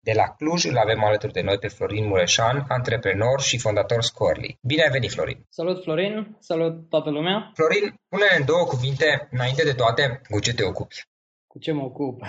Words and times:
De 0.00 0.12
la 0.12 0.26
Cluj 0.36 0.64
îl 0.64 0.76
avem 0.76 1.04
alături 1.04 1.32
de 1.32 1.40
noi 1.40 1.58
pe 1.58 1.68
Florin 1.68 2.06
Mureșan, 2.06 2.64
antreprenor 2.68 3.40
și 3.40 3.58
fondator 3.58 4.02
Scorly. 4.02 4.58
Bine 4.62 4.82
ai 4.82 4.90
venit, 4.90 5.10
Florin! 5.10 5.46
Salut, 5.48 5.82
Florin! 5.82 6.36
Salut 6.38 6.88
toată 6.88 7.10
lumea! 7.10 7.50
Florin, 7.54 7.94
pune 8.08 8.24
în 8.38 8.44
două 8.44 8.64
cuvinte, 8.64 9.28
înainte 9.30 9.62
de 9.62 9.72
toate, 9.72 10.20
cu 10.30 10.40
ce 10.40 10.54
te 10.54 10.64
ocupi? 10.64 10.96
Cu 11.46 11.58
ce 11.58 11.72
mă 11.72 11.82
ocup? 11.82 12.22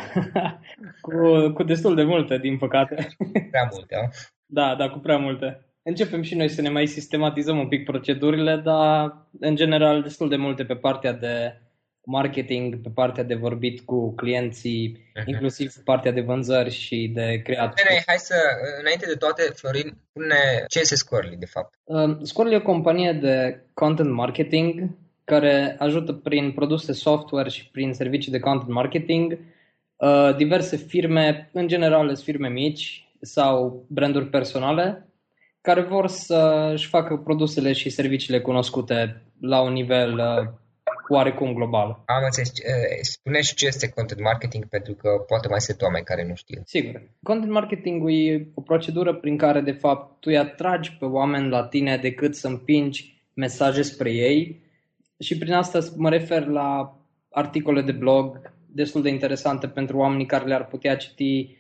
cu, 1.05 1.13
cu 1.53 1.63
destul 1.63 1.95
de 1.95 2.03
multe, 2.03 2.37
din 2.37 2.57
păcate. 2.57 2.95
Prea 3.51 3.69
multe, 3.71 3.95
a? 3.95 4.09
Da, 4.45 4.75
da, 4.75 4.89
cu 4.89 4.99
prea 4.99 5.17
multe. 5.17 5.65
Începem 5.81 6.21
și 6.21 6.35
noi 6.35 6.49
să 6.49 6.61
ne 6.61 6.69
mai 6.69 6.85
sistematizăm 6.85 7.57
un 7.57 7.67
pic 7.67 7.85
procedurile, 7.85 8.55
dar 8.55 9.27
în 9.39 9.55
general 9.55 10.01
destul 10.01 10.29
de 10.29 10.35
multe 10.35 10.63
pe 10.65 10.75
partea 10.75 11.13
de 11.13 11.61
marketing, 12.09 12.81
pe 12.81 12.89
partea 12.93 13.23
de 13.23 13.35
vorbit 13.35 13.81
cu 13.81 14.15
clienții, 14.15 14.97
uh-huh. 14.97 15.25
inclusiv 15.25 15.73
partea 15.83 16.11
de 16.11 16.21
vânzări 16.21 16.71
și 16.71 17.11
de 17.13 17.41
creat. 17.43 17.73
Bine, 17.73 18.03
hai 18.05 18.17
să, 18.17 18.35
înainte 18.79 19.05
de 19.05 19.13
toate, 19.13 19.41
Florin, 19.55 19.97
spune 20.09 20.65
ce 20.67 20.79
este 20.79 20.95
Scorely, 20.95 21.35
de 21.35 21.45
fapt. 21.45 21.73
Uh, 21.83 22.17
Scorely 22.21 22.53
e 22.53 22.57
o 22.57 22.61
companie 22.61 23.13
de 23.13 23.63
content 23.73 24.11
marketing 24.11 24.89
care 25.23 25.75
ajută 25.79 26.13
prin 26.13 26.51
produse 26.51 26.93
software 26.93 27.49
și 27.49 27.69
prin 27.69 27.93
servicii 27.93 28.31
de 28.31 28.39
content 28.39 28.71
marketing 28.71 29.39
uh, 29.95 30.35
diverse 30.35 30.77
firme, 30.77 31.49
în 31.53 31.67
general 31.67 32.05
sunt 32.05 32.19
firme 32.19 32.49
mici 32.49 33.07
sau 33.21 33.85
branduri 33.87 34.29
personale, 34.29 35.07
care 35.61 35.81
vor 35.81 36.07
să-și 36.07 36.87
facă 36.87 37.17
produsele 37.17 37.73
și 37.73 37.89
serviciile 37.89 38.41
cunoscute 38.41 39.23
la 39.41 39.61
un 39.61 39.73
nivel 39.73 40.13
uh, 40.13 40.47
oarecum 41.13 41.53
global. 41.53 42.03
Am 42.05 42.23
înțeles. 42.23 42.51
Spune 43.01 43.41
și 43.41 43.55
ce 43.55 43.65
este 43.65 43.89
content 43.89 44.21
marketing, 44.21 44.65
pentru 44.65 44.93
că 44.93 45.09
poate 45.27 45.47
mai 45.47 45.61
sunt 45.61 45.81
oameni 45.81 46.05
care 46.05 46.25
nu 46.27 46.35
știu. 46.35 46.61
Sigur. 46.65 47.01
Content 47.23 47.51
marketing 47.51 48.09
e 48.09 48.47
o 48.53 48.61
procedură 48.61 49.13
prin 49.13 49.37
care, 49.37 49.61
de 49.61 49.71
fapt, 49.71 50.19
tu 50.19 50.29
îi 50.31 50.37
atragi 50.37 50.97
pe 50.99 51.05
oameni 51.05 51.49
la 51.49 51.67
tine 51.67 51.97
decât 51.97 52.35
să 52.35 52.47
împingi 52.47 53.23
mesaje 53.33 53.81
spre 53.81 54.11
ei 54.11 54.61
și 55.19 55.37
prin 55.37 55.53
asta 55.53 55.79
mă 55.95 56.09
refer 56.09 56.45
la 56.45 56.97
articole 57.31 57.81
de 57.81 57.91
blog 57.91 58.41
destul 58.65 59.01
de 59.01 59.09
interesante 59.09 59.67
pentru 59.67 59.97
oamenii 59.97 60.25
care 60.25 60.45
le-ar 60.45 60.67
putea 60.67 60.95
citi 60.95 61.57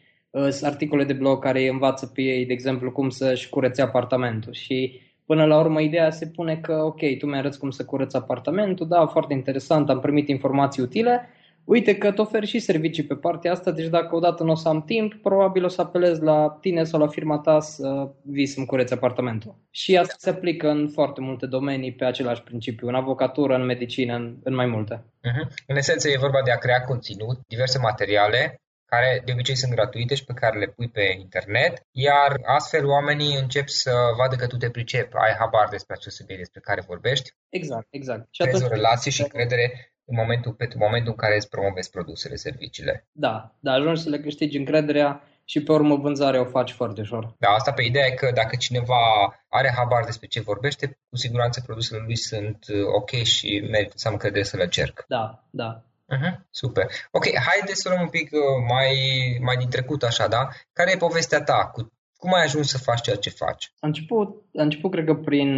articole 0.61 1.03
de 1.03 1.13
blog 1.13 1.43
care 1.43 1.59
îi 1.59 1.67
învață 1.67 2.05
pe 2.05 2.21
ei, 2.21 2.45
de 2.45 2.53
exemplu, 2.53 2.91
cum 2.91 3.09
să-și 3.09 3.49
curețe 3.49 3.81
apartamentul 3.81 4.53
și 4.53 5.01
Până 5.31 5.45
la 5.45 5.59
urmă, 5.59 5.81
ideea 5.81 6.11
se 6.11 6.27
pune 6.27 6.57
că, 6.57 6.73
ok, 6.73 7.17
tu 7.17 7.25
mi-arăți 7.25 7.59
cum 7.59 7.69
să 7.69 7.85
curăți 7.85 8.15
apartamentul, 8.15 8.87
da, 8.87 9.05
foarte 9.05 9.33
interesant, 9.33 9.89
am 9.89 9.99
primit 9.99 10.27
informații 10.27 10.81
utile, 10.81 11.29
uite 11.63 11.97
că 11.97 12.07
îți 12.07 12.19
oferi 12.19 12.45
și 12.45 12.59
servicii 12.59 13.03
pe 13.03 13.15
partea 13.15 13.51
asta, 13.51 13.71
deci 13.71 13.87
dacă 13.87 14.15
odată 14.15 14.43
nu 14.43 14.51
o 14.51 14.55
să 14.55 14.67
am 14.67 14.83
timp, 14.83 15.13
probabil 15.13 15.63
o 15.63 15.67
să 15.67 15.81
apelez 15.81 16.19
la 16.19 16.57
tine 16.61 16.83
sau 16.83 16.99
la 16.99 17.07
firma 17.07 17.37
ta 17.37 17.59
să 17.59 18.11
vii 18.23 18.45
să-mi 18.45 18.65
cureți 18.65 18.93
apartamentul. 18.93 19.55
Și 19.71 19.97
asta 19.97 20.13
se 20.17 20.29
aplică 20.29 20.69
în 20.69 20.89
foarte 20.93 21.21
multe 21.21 21.45
domenii 21.45 21.93
pe 21.93 22.05
același 22.05 22.43
principiu, 22.43 22.87
în 22.87 22.95
avocatură, 22.95 23.55
în 23.55 23.65
medicină, 23.65 24.15
în, 24.15 24.35
în 24.43 24.55
mai 24.55 24.65
multe. 24.65 24.95
Uh-huh. 24.95 25.47
În 25.67 25.75
esență 25.75 26.09
e 26.09 26.17
vorba 26.19 26.41
de 26.45 26.51
a 26.51 26.57
crea 26.57 26.81
conținut, 26.81 27.39
diverse 27.47 27.79
materiale 27.81 28.61
care 28.89 29.21
de 29.25 29.31
obicei 29.31 29.55
sunt 29.55 29.73
gratuite 29.73 30.15
și 30.15 30.25
pe 30.25 30.33
care 30.33 30.59
le 30.59 30.67
pui 30.67 30.89
pe 30.89 31.15
internet, 31.19 31.73
iar 31.91 32.39
astfel 32.57 32.85
oamenii 32.85 33.37
încep 33.37 33.67
să 33.67 33.91
vadă 34.17 34.35
că 34.35 34.47
tu 34.47 34.57
te 34.57 34.69
pricepi, 34.69 35.15
ai 35.15 35.35
habar 35.39 35.67
despre 35.69 35.95
acest 35.97 36.15
subiect 36.15 36.41
despre 36.41 36.59
care 36.59 36.83
vorbești. 36.87 37.33
Exact, 37.49 37.87
exact. 37.89 38.27
Și 38.31 38.41
atunci... 38.41 38.63
o 38.63 38.67
relație 38.67 39.11
și 39.11 39.21
încredere 39.21 39.93
în 40.05 40.15
momentul, 40.15 40.53
pentru 40.53 40.77
momentul 40.77 41.11
în 41.11 41.17
care 41.17 41.35
îți 41.35 41.49
promovezi 41.49 41.89
produsele, 41.89 42.35
serviciile. 42.35 43.07
Da, 43.11 43.55
da, 43.59 43.71
ajungi 43.71 44.01
să 44.01 44.09
le 44.09 44.19
câștigi 44.19 44.57
încrederea 44.57 45.23
și 45.45 45.63
pe 45.63 45.71
urmă 45.71 45.95
vânzarea 45.95 46.41
o 46.41 46.45
faci 46.45 46.71
foarte 46.71 47.01
ușor. 47.01 47.35
Da, 47.39 47.49
asta 47.49 47.71
pe 47.71 47.83
ideea 47.83 48.05
e 48.05 48.11
că 48.11 48.31
dacă 48.33 48.55
cineva 48.55 49.01
are 49.49 49.73
habar 49.75 50.03
despre 50.05 50.27
ce 50.27 50.41
vorbește, 50.41 50.97
cu 51.09 51.15
siguranță 51.15 51.61
produsele 51.65 52.01
lui 52.05 52.15
sunt 52.15 52.65
uh, 52.67 52.85
ok 52.99 53.09
și 53.09 53.67
merită 53.71 53.93
să 53.95 54.07
am 54.07 54.13
încredere 54.13 54.43
să 54.43 54.57
le 54.57 54.67
cerc. 54.67 55.05
Da, 55.07 55.43
da. 55.49 55.83
Uh-huh, 56.15 56.39
super. 56.49 56.85
Ok, 57.11 57.25
haideți 57.47 57.81
să 57.81 57.89
luăm 57.89 58.01
un 58.01 58.09
pic 58.09 58.29
uh, 58.31 58.39
mai, 58.69 58.93
mai 59.41 59.55
din 59.55 59.69
trecut 59.69 60.03
așa, 60.03 60.27
da? 60.27 60.47
Care 60.73 60.91
e 60.91 60.97
povestea 60.97 61.41
ta? 61.41 61.69
Cu, 61.73 61.91
cum 62.17 62.33
ai 62.33 62.43
ajuns 62.43 62.69
să 62.69 62.77
faci 62.77 63.01
ceea 63.01 63.15
ce 63.15 63.29
faci? 63.29 63.73
A 63.79 63.87
început, 63.87 64.43
a 64.57 64.61
început 64.61 64.91
cred 64.91 65.05
că 65.05 65.13
prin, 65.13 65.51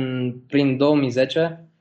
prin 0.48 0.77
2010, 0.77 1.71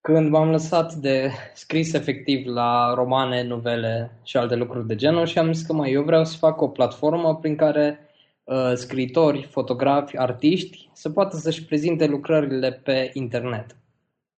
când 0.00 0.30
m-am 0.30 0.50
lăsat 0.50 0.92
de 0.92 1.30
scris 1.54 1.92
efectiv 1.92 2.46
la 2.46 2.94
romane, 2.94 3.42
novele 3.42 4.20
și 4.22 4.36
alte 4.36 4.54
lucruri 4.54 4.86
de 4.86 4.94
genul 4.94 5.26
și 5.26 5.38
am 5.38 5.52
zis 5.52 5.66
că 5.66 5.72
mai 5.72 5.92
eu 5.92 6.02
vreau 6.02 6.24
să 6.24 6.36
fac 6.36 6.60
o 6.60 6.68
platformă 6.68 7.36
prin 7.36 7.56
care 7.56 7.98
uh, 8.44 8.72
scriitori, 8.74 9.48
fotografi, 9.50 10.16
artiști 10.16 10.90
să 10.92 11.10
poată 11.10 11.36
să-și 11.36 11.64
prezinte 11.64 12.06
lucrările 12.06 12.72
pe 12.72 13.10
internet. 13.12 13.76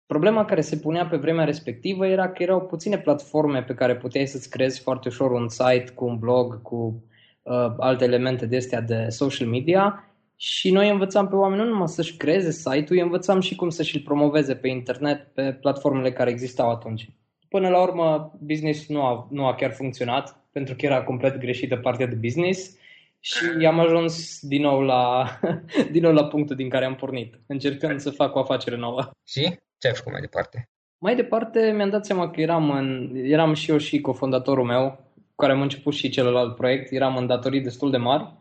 Problema 0.06 0.44
care 0.44 0.60
se 0.60 0.76
punea 0.76 1.06
pe 1.06 1.16
vremea 1.16 1.44
respectivă 1.44 2.06
era 2.06 2.28
că 2.28 2.42
erau 2.42 2.60
puține 2.60 2.98
platforme 2.98 3.62
pe 3.62 3.74
care 3.74 3.96
puteai 3.96 4.26
să-ți 4.26 4.50
creezi 4.50 4.80
foarte 4.80 5.08
ușor 5.08 5.30
un 5.30 5.48
site 5.48 5.92
cu 5.94 6.04
un 6.04 6.18
blog, 6.18 6.62
cu 6.62 7.04
uh, 7.42 7.74
alte 7.78 8.04
elemente 8.04 8.46
de 8.46 8.56
astea 8.56 8.80
de 8.80 9.06
social 9.08 9.48
media 9.48 10.10
și 10.36 10.70
noi 10.70 10.90
învățam 10.90 11.28
pe 11.28 11.34
oameni 11.34 11.62
nu 11.62 11.68
numai 11.68 11.88
să-și 11.88 12.16
creeze 12.16 12.50
site-ul, 12.50 12.86
îi 12.88 13.00
învățam 13.00 13.40
și 13.40 13.54
cum 13.54 13.70
să-și-l 13.70 14.00
promoveze 14.00 14.54
pe 14.54 14.68
internet 14.68 15.34
pe 15.34 15.52
platformele 15.60 16.12
care 16.12 16.30
existau 16.30 16.70
atunci. 16.70 17.08
Până 17.48 17.68
la 17.68 17.82
urmă, 17.82 18.38
business 18.40 18.88
nu 18.88 19.02
a, 19.02 19.28
nu 19.30 19.46
a 19.46 19.54
chiar 19.54 19.72
funcționat, 19.72 20.46
pentru 20.52 20.74
că 20.74 20.86
era 20.86 21.02
complet 21.02 21.38
greșită 21.38 21.76
partea 21.76 22.06
de 22.06 22.14
business 22.14 22.76
și 23.20 23.66
am 23.66 23.78
ajuns 23.78 24.38
din 24.40 24.62
nou 24.62 24.80
la, 24.80 25.30
din 25.92 26.02
nou 26.02 26.12
la 26.12 26.24
punctul 26.24 26.56
din 26.56 26.68
care 26.68 26.84
am 26.84 26.94
pornit, 26.94 27.40
încercând 27.46 28.00
să 28.00 28.10
fac 28.10 28.34
o 28.34 28.38
afacere 28.38 28.76
nouă. 28.76 29.10
Și 29.26 29.58
ce 29.78 29.86
ai 29.86 29.94
făcut 29.94 30.12
mai 30.12 30.20
departe? 30.20 30.68
Mai 30.98 31.16
departe 31.16 31.72
mi-am 31.74 31.90
dat 31.90 32.06
seama 32.06 32.30
că 32.30 32.40
eram, 32.40 32.70
în, 32.70 33.12
eram 33.14 33.54
și 33.54 33.70
eu 33.70 33.76
și 33.76 34.00
cofondatorul 34.00 34.64
meu, 34.64 34.90
cu 35.14 35.34
care 35.36 35.52
am 35.52 35.60
început 35.60 35.94
și 35.94 36.08
celălalt 36.08 36.56
proiect, 36.56 36.92
eram 36.92 37.16
în 37.16 37.26
datorii 37.26 37.60
destul 37.60 37.90
de 37.90 37.96
mari. 37.96 38.24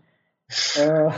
Uh, 0.80 1.14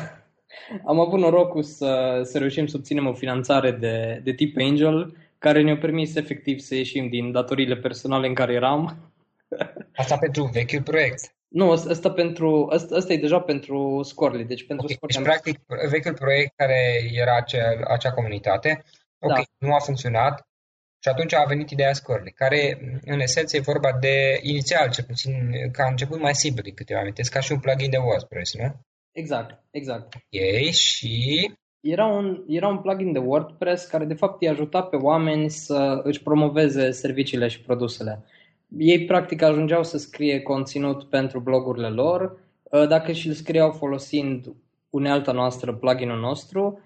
am 0.86 1.00
avut 1.00 1.20
norocul 1.20 1.64
să, 1.64 2.22
să 2.24 2.38
reușim 2.38 2.68
să 2.68 2.78
obținem 2.78 3.08
o 3.08 3.14
finanțare 3.14 3.72
de, 3.72 4.22
de 4.24 4.34
tip 4.34 4.58
Angel, 4.58 5.16
care 5.38 5.62
ne-a 5.62 5.78
permis 5.78 6.16
efectiv 6.16 6.60
să 6.60 6.76
ieșim 6.76 7.10
din 7.10 7.32
datoriile 7.32 7.76
personale 7.76 8.28
în 8.28 8.34
care 8.34 8.54
eram. 8.54 9.12
Asta 9.96 10.18
pentru 10.18 10.50
vechiul 10.54 10.82
proiect? 10.82 11.36
Nu, 11.48 11.72
asta, 11.72 12.12
pentru, 12.12 12.68
asta, 12.72 12.96
asta 12.96 13.14
e 13.14 13.18
deja 13.18 13.40
pentru 13.40 14.02
Scorly. 14.04 14.44
Deci, 14.44 14.66
pentru 14.66 14.86
okay. 14.86 14.96
Scorly 14.96 15.16
deci 15.16 15.24
practic, 15.24 15.90
vechiul 15.90 16.14
proiect 16.14 16.54
care 16.56 16.80
era 17.14 17.36
acea, 17.36 17.64
acea 17.88 18.12
comunitate, 18.12 18.84
ok, 19.20 19.34
da. 19.34 19.42
nu 19.58 19.74
a 19.74 19.80
funcționat, 19.80 20.48
și 21.00 21.10
atunci 21.10 21.34
a 21.34 21.44
venit 21.48 21.70
ideea 21.70 21.94
Scorly, 21.94 22.32
care 22.32 22.80
în 23.06 23.20
esență 23.20 23.58
e 23.58 23.72
vorba 23.72 23.90
de, 24.00 24.40
inițial 24.42 24.90
cel 24.90 25.04
puțin, 25.04 25.34
ca 25.72 25.84
a 25.84 25.90
început 25.90 26.20
mai 26.20 26.36
simplu 26.36 26.62
din 26.62 26.74
câte 26.74 26.96
amintesc, 26.96 27.32
ca 27.32 27.40
și 27.40 27.52
un 27.52 27.60
plugin 27.60 27.90
de 27.90 27.98
WordPress, 27.98 28.56
nu? 28.56 28.74
Exact, 29.12 29.64
exact. 29.72 30.16
Ok, 30.16 30.72
și... 30.72 31.52
Era 31.82 32.06
un, 32.06 32.44
era 32.48 32.68
un 32.68 32.78
plugin 32.78 33.12
de 33.14 33.20
WordPress 33.20 33.86
care 33.86 34.06
de 34.06 34.14
fapt 34.14 34.42
îi 34.42 34.48
ajuta 34.50 34.82
pe 34.82 34.96
oameni 34.96 35.50
să 35.50 36.02
își 36.04 36.24
promoveze 36.24 36.92
serviciile 36.92 37.48
și 37.48 37.62
produsele. 37.62 38.24
Ei 38.78 39.06
practic 39.06 39.42
ajungeau 39.42 39.84
să 39.84 39.98
scrie 39.98 40.42
conținut 40.42 41.10
pentru 41.10 41.40
blogurile 41.40 41.90
lor, 41.90 42.40
dacă 42.88 43.12
și-l 43.12 43.34
scriau 43.34 43.72
folosind 43.72 44.46
unealta 44.90 45.32
noastră, 45.32 45.74
pluginul 45.74 46.20
nostru, 46.20 46.82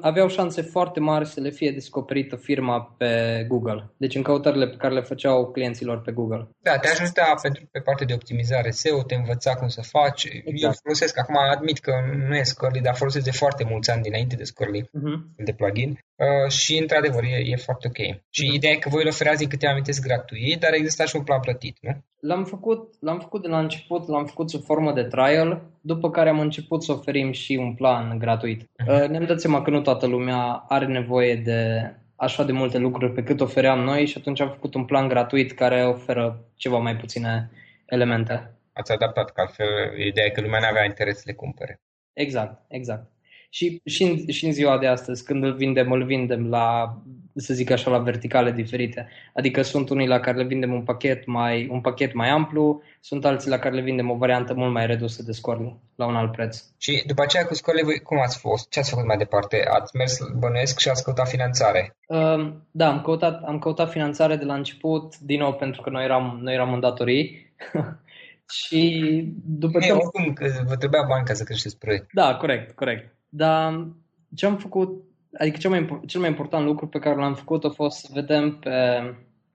aveau 0.00 0.28
șanse 0.28 0.62
foarte 0.62 1.00
mari 1.00 1.26
să 1.26 1.40
le 1.40 1.50
fie 1.50 1.70
descoperită 1.70 2.36
firma 2.36 2.94
pe 2.98 3.44
Google. 3.48 3.90
Deci 3.96 4.14
în 4.14 4.22
căutările 4.22 4.68
pe 4.68 4.76
care 4.76 4.94
le 4.94 5.00
făceau 5.00 5.50
clienților 5.50 6.00
pe 6.00 6.12
Google. 6.12 6.48
Da, 6.58 6.78
te 6.78 6.88
ajuta 6.88 7.34
pentru 7.42 7.68
pe 7.70 7.80
partea 7.80 8.06
de 8.06 8.14
optimizare 8.14 8.70
SEO, 8.70 9.02
te 9.02 9.14
învăța 9.14 9.54
cum 9.54 9.68
să 9.68 9.82
faci. 9.82 10.24
Exact. 10.24 10.62
Eu 10.62 10.72
folosesc, 10.82 11.18
acum 11.18 11.36
admit 11.36 11.78
că 11.78 11.92
nu 12.28 12.36
e 12.36 12.42
Scorly, 12.42 12.80
dar 12.80 12.94
folosesc 12.94 13.24
de 13.24 13.30
foarte 13.30 13.66
mulți 13.70 13.90
ani 13.90 14.02
dinainte 14.02 14.36
de 14.36 14.44
Scorly, 14.44 14.82
uh-huh. 14.82 15.18
de 15.36 15.52
plugin. 15.52 15.98
Uh, 16.16 16.50
și 16.50 16.78
într-adevăr 16.78 17.22
e, 17.22 17.42
e 17.44 17.56
foarte 17.56 17.86
ok. 17.88 18.20
Și 18.30 18.42
uh-huh. 18.44 18.54
ideea 18.54 18.72
e 18.72 18.76
că 18.76 18.88
voi 18.88 19.02
îl 19.02 19.08
oferați 19.08 19.38
din 19.38 19.48
câte 19.48 19.66
amintesc 19.66 20.02
gratuit, 20.02 20.60
dar 20.60 20.72
exista 20.72 21.04
și 21.04 21.16
un 21.16 21.22
plan 21.22 21.40
plătit, 21.40 21.76
nu? 21.80 22.04
L-am 22.20 22.44
făcut, 22.44 22.94
l-am 23.00 23.18
făcut 23.18 23.42
de 23.42 23.48
la 23.48 23.58
început, 23.58 24.08
l-am 24.08 24.24
făcut 24.24 24.50
sub 24.50 24.62
formă 24.64 24.92
de 24.92 25.02
trial, 25.02 25.62
după 25.80 26.10
care 26.10 26.28
am 26.28 26.40
început 26.40 26.82
să 26.82 26.92
oferim 26.92 27.32
și 27.32 27.56
un 27.60 27.74
plan 27.74 28.18
gratuit. 28.18 28.62
Uh-huh. 28.62 29.06
Ne-am 29.08 29.24
dat 29.24 29.40
seama 29.46 29.62
că 29.62 29.70
nu 29.70 29.80
toată 29.80 30.06
lumea 30.06 30.64
are 30.68 30.86
nevoie 30.86 31.36
de 31.36 31.90
așa 32.16 32.44
de 32.44 32.52
multe 32.52 32.78
lucruri 32.78 33.12
pe 33.12 33.22
cât 33.22 33.40
ofeream 33.40 33.80
noi 33.80 34.06
și 34.06 34.18
atunci 34.18 34.40
am 34.40 34.50
făcut 34.50 34.74
un 34.74 34.84
plan 34.84 35.08
gratuit 35.08 35.52
care 35.52 35.84
oferă 35.84 36.44
ceva 36.56 36.78
mai 36.78 36.96
puține 36.96 37.50
elemente. 37.86 38.50
Ați 38.72 38.92
adaptat, 38.92 39.32
că 39.32 39.40
altfel 39.40 39.66
ideea 40.06 40.26
e 40.26 40.30
că 40.30 40.40
lumea 40.40 40.58
nu 40.58 40.66
avea 40.66 40.84
interes 40.84 41.16
să 41.16 41.22
le 41.26 41.32
cumpere. 41.32 41.80
Exact, 42.12 42.64
exact. 42.68 43.10
Și, 43.50 43.80
și, 43.84 44.02
în, 44.02 44.28
și 44.28 44.46
în 44.46 44.52
ziua 44.52 44.78
de 44.78 44.86
astăzi, 44.86 45.24
când 45.24 45.44
îl 45.44 45.54
vindem, 45.54 45.92
îl 45.92 46.04
vindem 46.04 46.48
la, 46.48 46.96
să 47.36 47.54
zic 47.54 47.70
așa, 47.70 47.90
la 47.90 47.98
verticale 47.98 48.52
diferite. 48.52 49.08
Adică 49.34 49.62
sunt 49.62 49.88
unii 49.88 50.06
la 50.06 50.20
care 50.20 50.36
le 50.36 50.44
vindem 50.44 50.72
un 50.72 50.82
pachet 50.82 51.26
mai, 51.26 51.68
un 51.70 51.80
pachet 51.80 52.14
mai 52.14 52.28
amplu, 52.28 52.82
sunt 53.00 53.24
alții 53.24 53.50
la 53.50 53.58
care 53.58 53.74
le 53.74 53.80
vindem 53.80 54.10
o 54.10 54.16
variantă 54.16 54.54
mult 54.54 54.72
mai 54.72 54.86
redusă 54.86 55.22
de 55.22 55.32
scorli, 55.32 55.76
la 55.94 56.06
un 56.06 56.16
alt 56.16 56.32
preț. 56.32 56.62
Și 56.78 57.02
după 57.06 57.22
aceea 57.22 57.46
cu 57.46 57.54
scorli, 57.54 57.82
voi 57.82 57.98
cum 57.98 58.20
ați 58.20 58.38
fost? 58.38 58.70
Ce 58.70 58.78
ați 58.78 58.90
făcut 58.90 59.06
mai 59.06 59.16
departe? 59.16 59.64
Ați 59.68 59.96
mers, 59.96 60.18
bănuiesc, 60.38 60.78
și 60.78 60.88
ați 60.88 61.04
căutat 61.04 61.28
finanțare? 61.28 61.96
Uh, 62.06 62.52
da, 62.70 62.88
am 62.88 63.00
căutat, 63.00 63.42
am 63.44 63.58
căutat 63.58 63.90
finanțare 63.90 64.36
de 64.36 64.44
la 64.44 64.54
început, 64.54 65.18
din 65.18 65.38
nou 65.38 65.54
pentru 65.54 65.82
că 65.82 65.90
noi 65.90 66.04
eram, 66.04 66.38
noi 66.42 66.54
eram 66.54 66.72
în 66.72 66.80
datorii. 66.80 67.54
și 68.64 69.22
după 69.44 69.80
ce... 69.80 69.92
Oricum, 69.92 70.32
că 70.32 70.46
vă 70.66 70.76
trebuia 70.76 71.04
bani 71.08 71.26
ca 71.26 71.34
să 71.34 71.44
creșteți 71.44 71.78
proiect. 71.78 72.06
Da, 72.12 72.36
corect, 72.36 72.74
corect. 72.74 73.14
Dar 73.28 73.86
ce 74.34 74.46
am 74.46 74.56
făcut, 74.56 75.04
adică 75.38 75.56
cel 75.56 75.70
mai, 75.70 76.00
cel 76.06 76.20
mai 76.20 76.28
important 76.28 76.64
lucru 76.66 76.86
pe 76.86 76.98
care 76.98 77.16
l-am 77.16 77.34
făcut 77.34 77.64
a 77.64 77.68
fost 77.68 77.98
să 77.98 78.08
vedem 78.12 78.58
pe, 78.58 78.70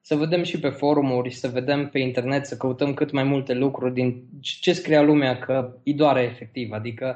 să 0.02 0.16
vedem 0.16 0.44
și 0.44 0.60
pe 0.60 0.70
forumuri, 0.70 1.30
să 1.30 1.48
vedem 1.48 1.90
pe 1.90 2.00
internet, 2.00 2.46
să 2.46 2.58
căutăm 2.58 2.94
cât 2.94 3.12
mai 3.12 3.24
multe 3.24 3.54
lucruri 3.54 3.94
din 3.94 4.24
ce 4.40 4.74
scria 4.74 5.02
lumea 5.02 5.38
că 5.40 5.74
îi 5.84 5.94
doare 5.94 6.22
efectiv. 6.22 6.72
Adică 6.72 7.16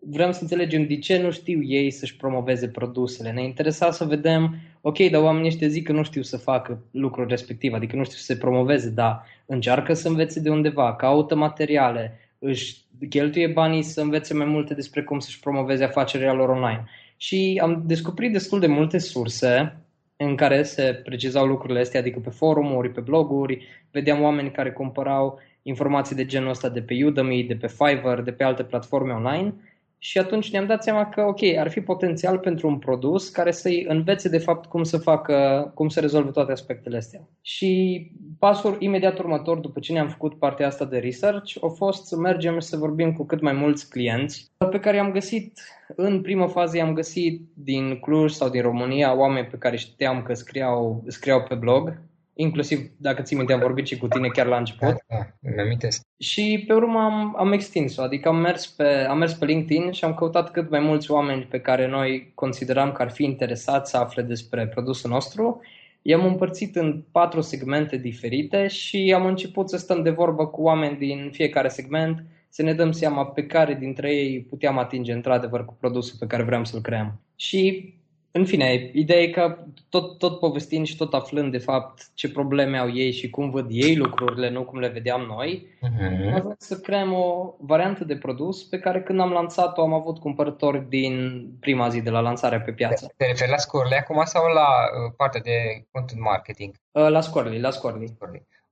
vrem 0.00 0.30
să 0.30 0.38
înțelegem 0.42 0.86
de 0.86 0.98
ce 0.98 1.18
nu 1.18 1.30
știu 1.30 1.62
ei 1.62 1.90
să-și 1.90 2.16
promoveze 2.16 2.68
produsele. 2.68 3.30
Ne 3.30 3.42
interesa 3.42 3.90
să 3.90 4.04
vedem, 4.04 4.54
ok, 4.80 4.98
dar 4.98 5.22
oamenii 5.22 5.48
ăștia 5.48 5.68
zic 5.68 5.86
că 5.86 5.92
nu 5.92 6.02
știu 6.02 6.22
să 6.22 6.36
facă 6.36 6.82
lucrul 6.90 7.26
respectiv, 7.28 7.72
adică 7.72 7.96
nu 7.96 8.04
știu 8.04 8.16
să 8.16 8.24
se 8.24 8.36
promoveze, 8.36 8.90
dar 8.90 9.24
încearcă 9.46 9.92
să 9.92 10.08
învețe 10.08 10.40
de 10.40 10.50
undeva, 10.50 10.96
caută 10.96 11.34
materiale, 11.34 12.18
își 12.38 12.76
cheltuie 13.08 13.46
banii 13.46 13.82
să 13.82 14.00
învețe 14.00 14.34
mai 14.34 14.46
multe 14.46 14.74
despre 14.74 15.02
cum 15.02 15.18
să-și 15.18 15.40
promoveze 15.40 15.84
afacerea 15.84 16.32
lor 16.32 16.48
online. 16.48 16.84
Și 17.16 17.60
am 17.62 17.82
descoperit 17.86 18.32
destul 18.32 18.60
de 18.60 18.66
multe 18.66 18.98
surse 18.98 19.76
în 20.16 20.36
care 20.36 20.62
se 20.62 21.00
precizau 21.04 21.46
lucrurile 21.46 21.80
astea, 21.80 22.00
adică 22.00 22.18
pe 22.18 22.30
forumuri, 22.30 22.92
pe 22.92 23.00
bloguri, 23.00 23.66
vedeam 23.90 24.22
oameni 24.22 24.50
care 24.50 24.72
cumpărau 24.72 25.38
informații 25.62 26.16
de 26.16 26.26
genul 26.26 26.48
ăsta 26.48 26.68
de 26.68 26.82
pe 26.82 27.04
Udemy, 27.04 27.44
de 27.44 27.56
pe 27.56 27.66
Fiverr, 27.66 28.20
de 28.20 28.32
pe 28.32 28.44
alte 28.44 28.64
platforme 28.64 29.12
online 29.12 29.54
și 29.98 30.18
atunci 30.18 30.50
ne-am 30.50 30.66
dat 30.66 30.82
seama 30.82 31.08
că, 31.08 31.22
ok, 31.22 31.42
ar 31.58 31.70
fi 31.70 31.80
potențial 31.80 32.38
pentru 32.38 32.68
un 32.68 32.78
produs 32.78 33.28
care 33.28 33.50
să-i 33.50 33.84
învețe 33.88 34.28
de 34.28 34.38
fapt 34.38 34.68
cum 34.68 34.82
să 34.82 34.98
facă, 34.98 35.70
cum 35.74 35.88
să 35.88 36.00
rezolve 36.00 36.30
toate 36.30 36.52
aspectele 36.52 36.96
astea. 36.96 37.28
Și 37.40 38.02
pasul 38.38 38.76
imediat 38.78 39.18
următor, 39.18 39.58
după 39.58 39.80
ce 39.80 39.92
ne-am 39.92 40.08
făcut 40.08 40.38
partea 40.38 40.66
asta 40.66 40.84
de 40.84 40.98
research, 40.98 41.56
a 41.60 41.66
fost 41.66 42.06
să 42.06 42.16
mergem 42.16 42.54
și 42.60 42.66
să 42.66 42.76
vorbim 42.76 43.12
cu 43.12 43.24
cât 43.24 43.40
mai 43.40 43.52
mulți 43.52 43.90
clienți 43.90 44.50
pe 44.70 44.80
care 44.80 44.96
i-am 44.96 45.12
găsit, 45.12 45.60
în 45.96 46.20
prima 46.20 46.46
fază 46.46 46.76
i-am 46.76 46.92
găsit 46.92 47.40
din 47.54 47.98
Cluj 48.00 48.32
sau 48.32 48.48
din 48.48 48.62
România 48.62 49.16
oameni 49.16 49.46
pe 49.46 49.56
care 49.56 49.76
știam 49.76 50.22
că 50.22 50.34
scriau, 50.34 51.04
scriau 51.06 51.42
pe 51.42 51.54
blog 51.54 51.98
inclusiv 52.36 52.90
dacă 52.96 53.22
ții 53.22 53.36
minte 53.36 53.52
am 53.52 53.60
vorbit 53.60 53.86
și 53.86 53.98
cu 53.98 54.08
tine 54.08 54.28
chiar 54.28 54.46
la 54.46 54.56
început. 54.56 54.88
Da, 54.88 54.96
da 55.08 55.26
îmi 55.42 55.60
amintesc. 55.60 56.02
Și 56.18 56.64
pe 56.66 56.72
urmă 56.72 57.00
am, 57.00 57.34
am 57.38 57.52
extins-o, 57.52 58.02
adică 58.02 58.28
am 58.28 58.36
mers, 58.36 58.66
pe, 58.66 59.06
am 59.08 59.18
mers 59.18 59.32
pe 59.32 59.44
LinkedIn 59.44 59.90
și 59.90 60.04
am 60.04 60.14
căutat 60.14 60.50
cât 60.50 60.70
mai 60.70 60.80
mulți 60.80 61.10
oameni 61.10 61.42
pe 61.42 61.60
care 61.60 61.88
noi 61.88 62.32
consideram 62.34 62.92
că 62.92 63.02
ar 63.02 63.10
fi 63.10 63.24
interesați 63.24 63.90
să 63.90 63.96
afle 63.96 64.22
despre 64.22 64.66
produsul 64.66 65.10
nostru. 65.10 65.60
I-am 66.02 66.24
împărțit 66.24 66.76
în 66.76 67.04
patru 67.12 67.40
segmente 67.40 67.96
diferite 67.96 68.66
și 68.66 69.12
am 69.16 69.26
început 69.26 69.68
să 69.68 69.76
stăm 69.76 70.02
de 70.02 70.10
vorbă 70.10 70.46
cu 70.46 70.62
oameni 70.62 70.96
din 70.96 71.30
fiecare 71.32 71.68
segment, 71.68 72.24
să 72.48 72.62
ne 72.62 72.72
dăm 72.72 72.92
seama 72.92 73.26
pe 73.26 73.46
care 73.46 73.74
dintre 73.74 74.14
ei 74.14 74.40
puteam 74.40 74.78
atinge 74.78 75.12
într-adevăr 75.12 75.64
cu 75.64 75.76
produsul 75.80 76.16
pe 76.18 76.26
care 76.26 76.42
vrem 76.42 76.64
să-l 76.64 76.80
creăm. 76.80 77.20
Și 77.36 77.94
în 78.36 78.44
fine, 78.44 78.90
ideea 78.92 79.20
e 79.20 79.28
că 79.28 79.58
tot, 79.88 80.18
tot 80.18 80.38
povestind 80.38 80.86
și 80.86 80.96
tot 80.96 81.14
aflând 81.14 81.52
de 81.52 81.58
fapt 81.58 82.06
ce 82.14 82.30
probleme 82.30 82.78
au 82.78 82.94
ei 82.94 83.12
și 83.12 83.30
cum 83.30 83.50
văd 83.50 83.66
ei 83.70 83.96
lucrurile, 83.96 84.50
nu 84.50 84.64
cum 84.64 84.78
le 84.78 84.88
vedeam 84.88 85.20
noi, 85.20 85.66
uh-huh. 85.76 86.32
am 86.34 86.40
vrut 86.40 86.60
să 86.60 86.80
creăm 86.80 87.12
o 87.12 87.54
variantă 87.58 88.04
de 88.04 88.16
produs 88.16 88.62
pe 88.62 88.78
care 88.78 89.02
când 89.02 89.20
am 89.20 89.30
lansat-o 89.30 89.82
am 89.82 89.92
avut 89.92 90.18
cumpărători 90.18 90.88
din 90.88 91.46
prima 91.60 91.88
zi 91.88 92.00
de 92.00 92.10
la 92.10 92.20
lansarea 92.20 92.60
pe 92.60 92.72
piață. 92.72 93.12
Te 93.16 93.26
referi 93.26 93.50
la 93.50 93.56
Scorely 93.56 93.96
acum 93.96 94.22
sau 94.24 94.46
la 94.52 94.68
uh, 94.68 95.12
partea 95.16 95.40
de 95.40 95.86
content 95.90 96.20
marketing? 96.20 96.74
Uh, 96.90 97.08
la 97.08 97.20
Scorely, 97.20 97.60
la 97.60 97.70
Scorely. 97.70 98.16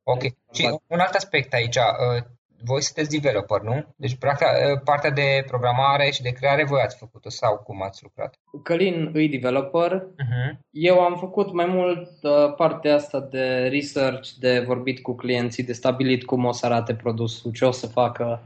Ok. 0.03 0.23
Și 0.53 0.79
un 0.87 0.99
alt 0.99 1.15
aspect 1.15 1.53
aici, 1.53 1.77
uh, 1.77 2.23
voi 2.65 2.83
sunteți 2.83 3.17
developer, 3.17 3.61
nu? 3.61 3.95
Deci, 3.97 4.17
practic, 4.17 4.47
ă, 4.47 4.81
partea 4.85 5.11
de 5.11 5.45
programare 5.47 6.11
și 6.11 6.23
de 6.23 6.31
creare 6.31 6.65
voi 6.65 6.81
ați 6.81 6.97
făcut-o 6.97 7.31
sau 7.31 7.57
cum 7.57 7.83
ați 7.83 8.03
lucrat? 8.03 8.35
Călin 8.63 9.11
îi 9.13 9.29
developer. 9.29 9.91
Uh-huh. 9.93 10.59
Eu 10.71 11.01
am 11.01 11.17
făcut 11.19 11.53
mai 11.53 11.67
mult 11.67 12.09
uh, 12.23 12.55
partea 12.57 12.95
asta 12.95 13.21
de 13.21 13.69
research, 13.71 14.29
de 14.31 14.61
vorbit 14.67 15.03
cu 15.03 15.15
clienții, 15.15 15.65
de 15.65 15.73
stabilit 15.73 16.25
cum 16.25 16.45
o 16.45 16.53
să 16.53 16.67
arate 16.67 16.95
produsul, 16.95 17.53
ce 17.53 17.65
o 17.65 17.71
să 17.71 17.87
facă 17.87 18.43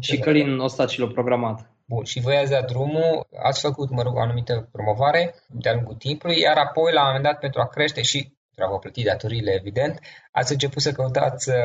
și 0.00 0.18
Călin 0.18 0.58
o 0.58 0.66
stat 0.66 0.88
și 0.88 1.00
l-a 1.00 1.06
programat. 1.06 1.70
Bun, 1.84 2.04
și 2.04 2.20
voi 2.20 2.36
ați 2.36 2.50
dat 2.50 2.66
drumul, 2.66 3.26
ați 3.42 3.60
făcut, 3.60 3.90
mă 3.90 4.02
rog, 4.02 4.16
o 4.16 4.20
anumită 4.20 4.68
promovare 4.72 5.34
de-a 5.48 5.74
lungul 5.74 5.94
timpului, 5.94 6.40
iar 6.40 6.56
apoi, 6.56 6.92
la 6.92 7.00
un 7.00 7.06
moment 7.06 7.24
dat, 7.24 7.38
pentru 7.38 7.60
a 7.60 7.66
crește 7.66 8.02
și 8.02 8.18
pentru 8.54 8.64
a 8.64 8.70
vă 8.76 8.78
plăti 8.78 9.02
datorile, 9.02 9.52
evident, 9.52 10.00
ați 10.32 10.52
început 10.52 10.82
să 10.82 10.92
căutați 10.92 11.48
uh, 11.48 11.56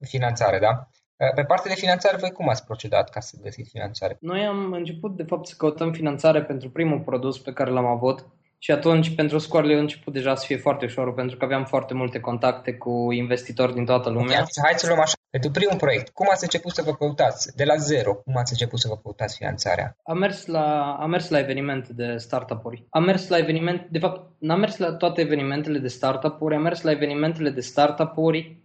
finanțare, 0.00 0.58
da? 0.58 0.88
Eh, 1.22 1.32
pe 1.34 1.44
partea 1.44 1.70
de 1.70 1.80
finanțare, 1.80 2.16
voi 2.16 2.30
cum 2.30 2.48
ați 2.48 2.64
procedat 2.64 3.10
ca 3.10 3.20
să 3.20 3.36
găsiți 3.42 3.70
finanțare? 3.70 4.16
Noi 4.20 4.44
am 4.44 4.72
început, 4.72 5.16
de 5.16 5.22
fapt, 5.22 5.46
să 5.46 5.54
căutăm 5.58 5.92
finanțare 5.92 6.42
pentru 6.42 6.70
primul 6.70 7.00
produs 7.00 7.38
pe 7.38 7.52
care 7.52 7.70
l-am 7.70 7.86
avut 7.86 8.26
și 8.58 8.70
atunci, 8.70 9.14
pentru 9.14 9.38
scoarele, 9.38 9.74
a 9.74 9.78
început 9.78 10.12
deja 10.12 10.34
să 10.34 10.46
fie 10.46 10.56
foarte 10.56 10.84
ușor, 10.84 11.14
pentru 11.14 11.36
că 11.36 11.44
aveam 11.44 11.64
foarte 11.64 11.94
multe 11.94 12.20
contacte 12.20 12.74
cu 12.74 13.12
investitori 13.12 13.74
din 13.74 13.84
toată 13.84 14.08
lumea. 14.08 14.36
Okay, 14.36 14.62
hai 14.62 14.72
să 14.76 14.86
luăm 14.86 15.00
așa. 15.00 15.14
Pentru 15.30 15.50
primul 15.50 15.76
proiect, 15.76 16.08
cum 16.08 16.26
ați 16.30 16.42
început 16.42 16.72
să 16.72 16.82
vă 16.82 16.94
căutați? 16.94 17.56
De 17.56 17.64
la 17.64 17.74
zero, 17.76 18.14
cum 18.14 18.36
ați 18.36 18.52
început 18.52 18.78
să 18.78 18.88
vă 18.88 18.96
căutați 18.96 19.36
finanțarea? 19.36 19.96
Am 20.02 20.18
mers 20.18 20.46
la, 20.46 20.96
am 21.00 21.10
mers 21.10 21.28
la 21.28 21.38
evenimente 21.38 21.92
de 21.92 22.16
startup-uri. 22.16 22.86
Am 22.90 23.04
mers 23.04 23.28
la 23.28 23.38
evenimente, 23.38 23.88
de 23.90 23.98
fapt, 23.98 24.30
n-am 24.38 24.60
mers 24.60 24.76
la 24.76 24.92
toate 24.92 25.20
evenimentele 25.20 25.78
de 25.78 25.88
startup-uri, 25.88 26.54
am 26.54 26.62
mers 26.62 26.82
la 26.82 26.90
evenimentele 26.90 27.50
de 27.50 27.60
startup-uri 27.60 28.61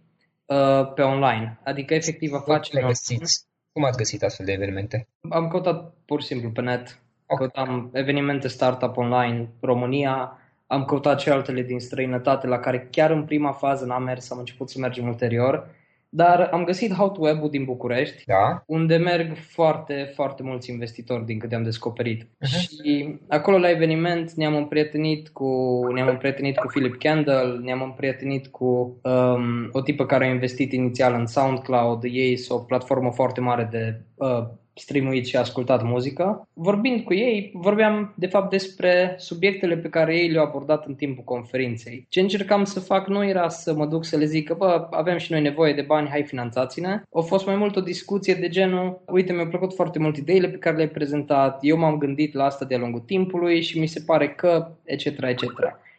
uh, 0.48 0.92
pe 0.94 1.02
online. 1.02 1.58
Adică 1.64 1.94
efectiv 1.94 2.32
afacerea... 2.32 2.86
Găsiți? 2.86 3.46
Cum 3.72 3.84
ați 3.84 3.96
găsit 3.96 4.22
astfel 4.22 4.46
de 4.46 4.52
evenimente? 4.52 5.08
Am 5.30 5.48
căutat 5.48 5.94
pur 6.06 6.20
și 6.20 6.26
simplu 6.26 6.50
pe 6.50 6.60
net. 6.60 6.98
Okay. 7.26 7.36
Căutam 7.36 7.90
evenimente 7.92 8.48
startup 8.48 8.96
online 8.96 9.48
România, 9.60 10.38
am 10.66 10.84
căutat 10.84 11.20
și 11.20 11.28
altele 11.28 11.62
din 11.62 11.80
străinătate 11.80 12.46
la 12.46 12.58
care 12.58 12.88
chiar 12.90 13.10
în 13.10 13.24
prima 13.24 13.52
fază 13.52 13.84
n-am 13.84 14.02
mers, 14.02 14.30
am 14.30 14.38
început 14.38 14.70
să 14.70 14.78
mergem 14.78 15.06
ulterior 15.06 15.70
dar 16.08 16.48
am 16.52 16.64
găsit 16.64 16.92
How 16.92 17.10
to 17.10 17.20
Web-ul 17.20 17.50
din 17.50 17.64
București, 17.64 18.22
da. 18.26 18.62
unde 18.66 18.96
merg 18.96 19.36
foarte, 19.36 20.12
foarte 20.14 20.42
mulți 20.42 20.70
investitori 20.70 21.24
din 21.24 21.38
câte 21.38 21.54
am 21.54 21.62
descoperit. 21.62 22.22
Uh-huh. 22.22 22.60
Și 22.60 23.18
acolo 23.28 23.58
la 23.58 23.70
eveniment 23.70 24.32
ne-am 24.32 24.56
împrietenit 24.56 25.28
cu, 25.28 25.80
ne-am 25.92 26.08
împrietenit 26.08 26.56
cu 26.56 26.66
Philip 26.66 26.98
Kendall, 26.98 27.60
ne-am 27.62 27.82
împrietenit 27.82 28.46
cu 28.46 29.00
um, 29.02 29.68
o 29.72 29.80
tipă 29.80 30.06
care 30.06 30.24
a 30.24 30.32
investit 30.32 30.72
inițial 30.72 31.14
în 31.14 31.26
SoundCloud. 31.26 32.02
Ei 32.04 32.36
sunt 32.36 32.58
o 32.58 32.62
platformă 32.62 33.10
foarte 33.10 33.40
mare 33.40 33.68
de 33.70 34.00
uh, 34.14 34.46
streamuit 34.78 35.26
și 35.26 35.36
ascultat 35.36 35.82
muzică. 35.82 36.48
Vorbind 36.52 37.04
cu 37.04 37.14
ei, 37.14 37.50
vorbeam 37.54 38.14
de 38.16 38.26
fapt 38.26 38.50
despre 38.50 39.14
subiectele 39.18 39.76
pe 39.76 39.88
care 39.88 40.16
ei 40.16 40.28
le-au 40.28 40.44
abordat 40.44 40.86
în 40.86 40.94
timpul 40.94 41.24
conferinței. 41.24 42.06
Ce 42.08 42.20
încercam 42.20 42.64
să 42.64 42.80
fac 42.80 43.08
nu 43.08 43.24
era 43.24 43.48
să 43.48 43.74
mă 43.74 43.86
duc 43.86 44.04
să 44.04 44.16
le 44.16 44.24
zic 44.24 44.46
că 44.46 44.54
bă, 44.54 44.86
avem 44.90 45.18
și 45.18 45.32
noi 45.32 45.40
nevoie 45.40 45.72
de 45.72 45.82
bani, 45.82 46.08
hai 46.08 46.22
finanțați-ne. 46.22 47.02
A 47.12 47.20
fost 47.20 47.46
mai 47.46 47.56
mult 47.56 47.76
o 47.76 47.80
discuție 47.80 48.34
de 48.34 48.48
genul, 48.48 49.02
uite, 49.06 49.32
mi-au 49.32 49.48
plăcut 49.48 49.74
foarte 49.74 49.98
mult 49.98 50.16
ideile 50.16 50.48
pe 50.48 50.56
care 50.56 50.76
le-ai 50.76 50.88
prezentat, 50.88 51.58
eu 51.60 51.76
m-am 51.76 51.98
gândit 51.98 52.34
la 52.34 52.44
asta 52.44 52.64
de-a 52.64 52.78
lungul 52.78 53.00
timpului 53.00 53.62
și 53.62 53.78
mi 53.78 53.86
se 53.86 54.02
pare 54.06 54.28
că, 54.28 54.70
etc., 54.84 55.06
etc. 55.06 55.42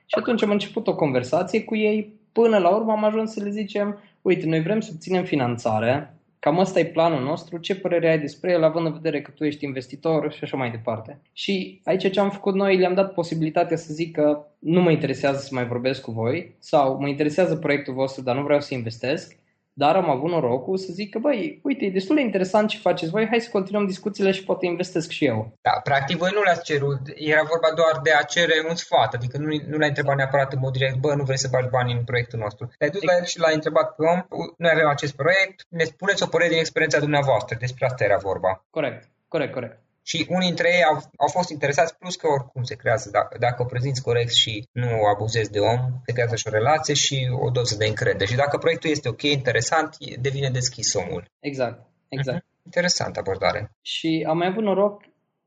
Și 0.06 0.16
atunci 0.18 0.44
am 0.44 0.52
început 0.52 0.88
o 0.88 0.96
conversație 0.96 1.64
cu 1.64 1.76
ei, 1.76 2.14
până 2.32 2.58
la 2.58 2.70
urmă 2.70 2.92
am 2.92 3.04
ajuns 3.04 3.34
să 3.34 3.44
le 3.44 3.50
zicem, 3.50 4.00
uite, 4.22 4.46
noi 4.46 4.62
vrem 4.62 4.80
să 4.80 4.90
obținem 4.94 5.24
finanțare, 5.24 6.14
Cam 6.40 6.58
ăsta 6.58 6.80
e 6.80 6.86
planul 6.86 7.24
nostru, 7.24 7.58
ce 7.58 7.76
părere 7.76 8.10
ai 8.10 8.20
despre 8.20 8.52
el, 8.52 8.64
având 8.64 8.86
în 8.86 8.94
vedere 8.94 9.22
că 9.22 9.32
tu 9.32 9.44
ești 9.44 9.66
investitor 9.66 10.32
și 10.32 10.44
așa 10.44 10.58
mai 10.58 10.72
departe. 10.72 11.22
Și 11.34 11.82
aici 11.84 12.12
ce 12.12 12.20
am 12.20 12.30
făcut 12.30 12.54
noi, 12.56 12.78
le-am 12.78 12.94
dat 12.94 13.14
posibilitatea 13.14 13.78
să 13.78 13.94
zic 13.94 14.16
că 14.16 14.46
nu 14.60 14.82
mă 14.82 14.92
interesează 14.92 15.38
să 15.38 15.50
mai 15.54 15.68
vorbesc 15.68 16.02
cu 16.02 16.12
voi 16.12 16.56
sau 16.60 17.00
mă 17.00 17.08
interesează 17.08 17.56
proiectul 17.56 17.94
vostru, 17.94 18.24
dar 18.24 18.36
nu 18.36 18.44
vreau 18.44 18.60
să 18.60 18.74
investesc 18.74 19.39
dar 19.84 19.96
am 19.96 20.10
avut 20.10 20.30
norocul 20.30 20.78
să 20.78 20.92
zic 20.92 21.10
că, 21.12 21.20
băi, 21.20 21.60
uite, 21.64 21.86
e 21.86 21.98
destul 22.00 22.16
de 22.16 22.22
interesant 22.22 22.70
ce 22.70 22.78
faceți 22.78 23.12
voi, 23.12 23.28
hai 23.30 23.40
să 23.40 23.50
continuăm 23.50 23.86
discuțiile 23.86 24.32
și 24.32 24.44
poate 24.44 24.66
investesc 24.66 25.10
și 25.10 25.26
eu. 25.26 25.40
Da, 25.62 25.74
practic 25.84 26.18
voi 26.18 26.32
nu 26.34 26.42
le-ați 26.42 26.64
cerut, 26.64 27.02
era 27.16 27.44
vorba 27.54 27.72
doar 27.76 27.96
de 28.04 28.12
a 28.14 28.24
cere 28.34 28.56
un 28.70 28.76
sfat, 28.76 29.14
adică 29.14 29.38
nu, 29.38 29.48
nu 29.72 29.78
l-ai 29.78 29.88
întrebat 29.88 30.16
neapărat 30.16 30.54
în 30.54 30.60
mod 30.62 30.72
direct, 30.72 30.98
bă, 30.98 31.16
nu 31.16 31.24
vrei 31.24 31.44
să 31.44 31.48
bagi 31.52 31.70
bani 31.70 31.92
în 31.92 32.04
proiectul 32.04 32.40
nostru. 32.40 32.70
Te-ai 32.78 32.90
dus 32.90 33.02
la 33.02 33.16
el 33.20 33.26
și 33.26 33.40
l-ai 33.40 33.54
întrebat 33.54 33.96
pe 33.96 34.04
om, 34.04 34.20
noi 34.58 34.72
avem 34.74 34.88
acest 34.88 35.16
proiect, 35.16 35.58
ne 35.70 35.84
spuneți 35.84 36.24
o 36.24 36.32
părere 36.34 36.50
din 36.50 36.60
experiența 36.60 37.00
dumneavoastră, 37.00 37.58
despre 37.60 37.86
asta 37.86 38.04
era 38.04 38.18
vorba. 38.18 38.66
Corect, 38.70 39.04
corect, 39.28 39.54
corect 39.54 39.80
și 40.04 40.26
unii 40.30 40.48
dintre 40.48 40.70
ei 40.76 40.84
au, 40.84 40.96
au 41.18 41.28
fost 41.28 41.50
interesați, 41.50 41.98
plus 41.98 42.16
că 42.16 42.28
oricum 42.28 42.64
se 42.64 42.76
creează, 42.76 43.10
dacă, 43.10 43.38
dacă 43.40 43.62
o 43.62 43.66
prezinți 43.66 44.02
corect 44.02 44.34
și 44.34 44.68
nu 44.72 44.90
abuzezi 45.16 45.52
de 45.52 45.60
om, 45.60 45.80
se 46.06 46.12
creează 46.12 46.36
și 46.36 46.48
o 46.48 46.52
relație 46.52 46.94
și 46.94 47.28
o 47.46 47.50
doză 47.50 47.76
de 47.78 47.86
încredere. 47.86 48.26
Și 48.26 48.36
dacă 48.36 48.58
proiectul 48.58 48.90
este 48.90 49.10
ok, 49.10 49.22
interesant, 49.22 49.98
devine 50.22 50.50
deschis 50.50 50.94
omul. 50.94 51.24
Exact, 51.40 51.86
exact. 52.08 52.40
Uh-huh. 52.40 52.64
Interesant 52.66 53.18
abordare. 53.18 53.72
Și 53.82 54.26
am 54.28 54.38
mai 54.38 54.48
avut 54.48 54.64
noroc, 54.64 55.02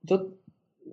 tot 0.06 0.26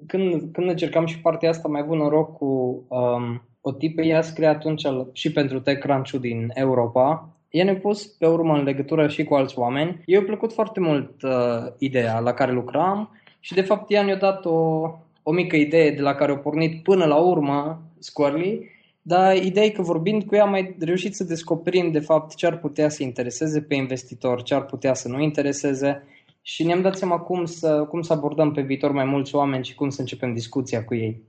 când, 0.08 0.54
când 0.54 0.70
încercam 0.70 1.06
și 1.06 1.20
partea 1.20 1.50
asta, 1.50 1.62
am 1.66 1.72
mai 1.72 1.82
avut 1.82 1.98
noroc 1.98 2.38
cu 2.38 2.46
um, 2.88 3.50
o 3.62 3.72
tipă, 3.72 4.02
ea 4.02 4.22
scrie 4.22 4.48
atunci 4.48 4.84
și 5.12 5.32
pentru 5.32 5.60
TechCrunch 5.60 6.12
din 6.12 6.52
Europa, 6.54 7.30
ea 7.50 7.64
ne-a 7.64 7.76
pus 7.76 8.06
pe 8.06 8.28
urmă 8.28 8.54
în 8.54 8.64
legătură 8.64 9.08
și 9.08 9.24
cu 9.24 9.34
alți 9.34 9.60
oameni. 9.60 10.02
Eu 10.06 10.22
a 10.22 10.24
plăcut 10.24 10.54
foarte 10.54 10.80
mult 10.80 11.22
uh, 11.22 11.32
ideea 11.78 12.20
la 12.20 12.34
care 12.34 12.52
lucram 12.52 13.19
și 13.40 13.54
de 13.54 13.62
fapt 13.62 13.92
ea 13.92 14.04
ne-a 14.04 14.16
dat 14.16 14.46
o, 14.46 14.82
o 15.24 15.32
mică 15.32 15.56
idee 15.56 15.92
de 15.92 16.02
la 16.02 16.14
care 16.16 16.32
a 16.32 16.38
pornit 16.38 16.84
până 16.84 17.06
la 17.06 17.16
urmă 17.16 17.82
Squarely, 18.00 18.70
dar 19.02 19.36
ideea 19.36 19.66
e 19.66 19.70
că 19.70 19.82
vorbind 19.82 20.24
cu 20.24 20.36
ea 20.36 20.44
am 20.44 20.50
mai 20.50 20.76
reușit 20.80 21.16
să 21.16 21.24
descoperim 21.24 21.92
de 21.92 22.00
fapt 22.00 22.36
ce 22.36 22.46
ar 22.46 22.58
putea 22.58 22.90
să 22.90 23.04
intereseze 23.04 23.62
pe 23.62 23.76
investitor, 23.76 24.42
ce 24.42 24.54
ar 24.54 24.66
putea 24.66 24.94
să 24.94 25.08
nu 25.08 25.22
intereseze 25.22 26.04
și 26.42 26.64
ne-am 26.64 26.82
dat 26.82 26.96
seama 26.96 27.18
cum 27.18 27.46
să, 27.46 27.86
cum 27.90 28.02
să 28.02 28.14
abordăm 28.14 28.52
pe 28.52 28.62
viitor 28.62 28.92
mai 28.92 29.06
mulți 29.06 29.36
oameni 29.36 29.66
și 29.66 29.76
cum 29.76 29.90
să 29.90 30.02
începem 30.02 30.34
discuția 30.34 30.84
cu 30.84 30.96
ei. 30.96 31.22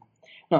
No, 0.48 0.58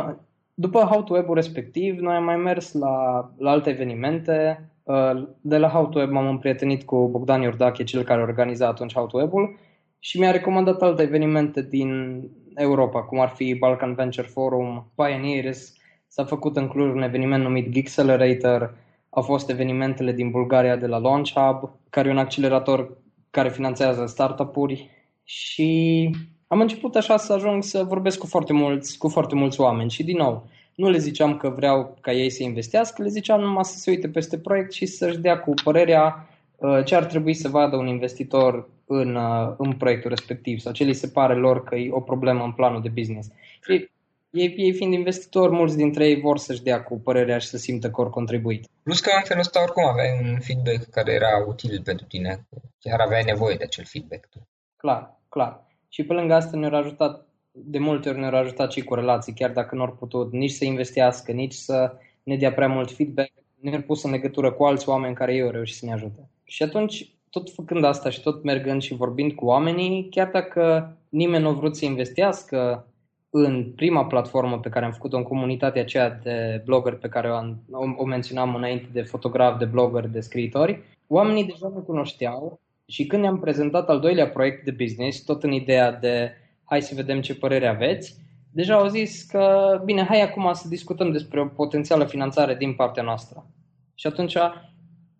după 0.54 0.78
How 0.78 1.02
to 1.02 1.14
Web-ul 1.14 1.34
respectiv, 1.34 1.98
noi 1.98 2.14
am 2.14 2.24
mai 2.24 2.36
mers 2.36 2.72
la, 2.72 3.28
la 3.38 3.50
alte 3.50 3.70
evenimente. 3.70 4.64
Uh, 4.82 5.28
de 5.40 5.58
la 5.58 5.68
How 5.68 5.86
to 5.86 5.98
Web 5.98 6.10
m-am 6.10 6.28
împrietenit 6.28 6.82
cu 6.82 7.08
Bogdan 7.08 7.42
Iordache, 7.42 7.84
cel 7.84 8.02
care 8.02 8.22
organiza 8.22 8.66
atunci 8.66 8.94
How 8.94 9.06
to 9.06 9.18
Web-ul 9.18 9.58
și 10.00 10.18
mi-a 10.18 10.30
recomandat 10.30 10.82
alte 10.82 11.02
evenimente 11.02 11.62
din 11.62 12.20
Europa, 12.54 13.02
cum 13.02 13.20
ar 13.20 13.28
fi 13.28 13.54
Balkan 13.54 13.94
Venture 13.94 14.26
Forum, 14.26 14.92
Pioneers, 14.94 15.72
s-a 16.08 16.24
făcut 16.24 16.56
în 16.56 16.68
Cluj 16.68 16.90
un 16.94 17.02
eveniment 17.02 17.42
numit 17.42 17.70
Geekcelerator, 17.70 18.74
au 19.10 19.22
fost 19.22 19.50
evenimentele 19.50 20.12
din 20.12 20.30
Bulgaria 20.30 20.76
de 20.76 20.86
la 20.86 20.98
Launch 20.98 21.30
Hub, 21.32 21.70
care 21.90 22.08
e 22.08 22.12
un 22.12 22.18
accelerator 22.18 22.96
care 23.30 23.48
finanțează 23.48 24.06
startup-uri 24.06 24.90
și 25.24 26.10
am 26.46 26.60
început 26.60 26.96
așa 26.96 27.16
să 27.16 27.32
ajung 27.32 27.62
să 27.62 27.82
vorbesc 27.82 28.18
cu 28.18 28.26
foarte 28.26 28.52
mulți, 28.52 28.98
cu 28.98 29.08
foarte 29.08 29.34
mulți 29.34 29.60
oameni. 29.60 29.90
Și 29.90 30.04
din 30.04 30.16
nou, 30.16 30.48
nu 30.74 30.90
le 30.90 30.98
ziceam 30.98 31.36
că 31.36 31.48
vreau 31.48 31.96
ca 32.00 32.12
ei 32.12 32.30
să 32.30 32.42
investească, 32.42 33.02
le 33.02 33.08
ziceam 33.08 33.40
numai 33.40 33.64
să 33.64 33.78
se 33.78 33.90
uite 33.90 34.08
peste 34.08 34.38
proiect 34.38 34.72
și 34.72 34.86
să-și 34.86 35.18
dea 35.18 35.38
cu 35.38 35.54
părerea 35.64 36.28
uh, 36.56 36.84
ce 36.84 36.94
ar 36.94 37.04
trebui 37.04 37.34
să 37.34 37.48
vadă 37.48 37.76
un 37.76 37.86
investitor 37.86 38.68
în, 38.92 39.14
uh, 39.14 39.54
în 39.58 39.72
proiectul 39.72 40.10
respectiv 40.10 40.58
sau 40.58 40.72
ce 40.72 40.84
li 40.84 40.92
se 40.92 41.08
pare 41.08 41.34
lor 41.34 41.64
că 41.64 41.74
e 41.74 41.92
o 41.92 42.00
problemă 42.00 42.44
în 42.44 42.52
planul 42.52 42.82
de 42.82 42.88
business. 42.88 43.28
Și 43.62 43.90
ei, 44.30 44.54
ei 44.56 44.72
fiind 44.72 44.92
investitori, 44.92 45.52
mulți 45.52 45.76
dintre 45.76 46.08
ei 46.08 46.20
vor 46.20 46.38
să-și 46.38 46.62
dea 46.62 46.82
cu 46.82 46.98
părerea 46.98 47.38
și 47.38 47.46
să 47.46 47.56
simtă 47.56 47.90
că 47.90 48.00
au 48.00 48.10
contribuit. 48.10 48.68
Plus 48.82 49.00
că 49.00 49.10
în 49.16 49.22
felul 49.24 49.42
ăsta 49.42 49.62
oricum 49.62 49.84
aveai 49.84 50.20
un 50.22 50.38
feedback 50.40 50.90
care 50.90 51.12
era 51.12 51.44
util 51.46 51.80
pentru 51.84 52.06
tine. 52.06 52.46
Chiar 52.78 53.00
aveai 53.00 53.22
nevoie 53.24 53.56
de 53.56 53.64
acel 53.64 53.84
feedback. 53.84 54.26
Tu. 54.26 54.48
Clar, 54.76 55.20
clar. 55.28 55.66
Și 55.88 56.04
pe 56.04 56.12
lângă 56.12 56.34
asta 56.34 56.56
ne-au 56.56 56.74
ajutat, 56.74 57.26
de 57.52 57.78
multe 57.78 58.08
ori 58.08 58.18
ne-au 58.18 58.34
ajutat 58.34 58.72
și 58.72 58.84
corelații, 58.84 59.34
chiar 59.34 59.50
dacă 59.50 59.74
nu 59.74 59.82
au 59.82 59.92
putut 59.98 60.32
nici 60.32 60.50
să 60.50 60.64
investească, 60.64 61.32
nici 61.32 61.54
să 61.54 61.92
ne 62.22 62.36
dea 62.36 62.52
prea 62.52 62.68
mult 62.68 62.92
feedback, 62.92 63.32
ne-au 63.60 63.80
pus 63.80 64.02
în 64.02 64.10
legătură 64.10 64.52
cu 64.52 64.64
alți 64.64 64.88
oameni 64.88 65.14
care 65.14 65.34
ei 65.34 65.42
au 65.42 65.50
reușit 65.50 65.76
să 65.76 65.86
ne 65.86 65.92
ajute. 65.92 66.28
Și 66.44 66.62
atunci, 66.62 67.14
tot 67.30 67.50
făcând 67.50 67.84
asta 67.84 68.10
și 68.10 68.22
tot 68.22 68.44
mergând 68.44 68.82
și 68.82 68.94
vorbind 68.94 69.32
cu 69.32 69.44
oamenii, 69.44 70.08
chiar 70.10 70.30
dacă 70.32 70.92
nimeni 71.08 71.42
nu 71.42 71.48
a 71.48 71.52
vrut 71.52 71.76
să 71.76 71.84
investească 71.84 72.86
în 73.30 73.72
prima 73.76 74.04
platformă 74.06 74.58
pe 74.58 74.68
care 74.68 74.84
am 74.84 74.92
făcut-o 74.92 75.16
în 75.16 75.22
comunitatea 75.22 75.82
aceea 75.82 76.10
de 76.10 76.62
blogger 76.64 76.94
pe 76.94 77.08
care 77.08 77.30
o, 77.30 77.36
o, 77.70 77.84
o 77.96 78.04
menționam 78.04 78.54
înainte 78.54 78.88
de 78.92 79.02
fotograf, 79.02 79.58
de 79.58 79.64
blogger, 79.64 80.06
de 80.06 80.20
scriitori, 80.20 80.82
oamenii 81.06 81.44
deja 81.44 81.68
nu 81.68 81.80
cunoșteau 81.80 82.60
și 82.86 83.06
când 83.06 83.22
ne-am 83.22 83.40
prezentat 83.40 83.88
al 83.88 84.00
doilea 84.00 84.28
proiect 84.28 84.64
de 84.64 84.70
business, 84.70 85.24
tot 85.24 85.42
în 85.42 85.52
ideea 85.52 85.92
de 85.92 86.32
hai 86.64 86.82
să 86.82 86.94
vedem 86.94 87.20
ce 87.20 87.34
părere 87.34 87.66
aveți, 87.66 88.16
deja 88.52 88.74
au 88.74 88.86
zis 88.86 89.22
că 89.22 89.80
bine, 89.84 90.02
hai 90.02 90.22
acum 90.22 90.52
să 90.52 90.68
discutăm 90.68 91.12
despre 91.12 91.40
o 91.40 91.46
potențială 91.46 92.04
finanțare 92.04 92.54
din 92.54 92.74
partea 92.74 93.02
noastră. 93.02 93.46
Și 93.94 94.06
atunci 94.06 94.36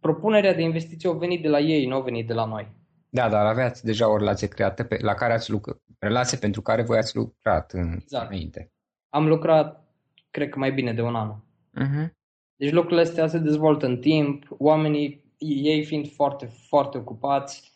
propunerea 0.01 0.55
de 0.55 0.63
investiție 0.63 1.09
a 1.09 1.13
venit 1.13 1.43
de 1.43 1.49
la 1.49 1.59
ei, 1.59 1.87
nu 1.87 1.95
a 1.95 2.01
venit 2.01 2.27
de 2.27 2.33
la 2.33 2.45
noi. 2.45 2.73
Da, 3.09 3.29
dar 3.29 3.47
aveați 3.47 3.85
deja 3.85 4.09
o 4.09 4.17
relație 4.17 4.49
creată 4.49 4.85
pe, 4.85 4.99
la 5.01 5.15
care 5.15 5.33
ați 5.33 5.51
lucrat, 5.51 5.77
relație 5.99 6.39
pentru 6.39 6.63
care 6.63 6.83
voi 6.83 6.99
ați 6.99 7.17
lucrat 7.17 7.73
în, 7.73 7.93
exact. 7.93 8.31
înainte. 8.31 8.73
Am 9.09 9.29
lucrat, 9.29 9.85
cred 10.31 10.49
că 10.49 10.59
mai 10.59 10.73
bine 10.73 10.93
de 10.93 11.03
un 11.03 11.15
an. 11.15 11.35
Uh-huh. 11.81 12.11
Deci 12.57 12.73
lucrurile 12.73 13.01
astea 13.01 13.27
se 13.27 13.39
dezvoltă 13.39 13.87
în 13.87 13.99
timp, 13.99 14.47
oamenii, 14.49 15.25
ei 15.39 15.85
fiind 15.85 16.13
foarte, 16.13 16.47
foarte 16.69 16.99
ocupați, 16.99 17.73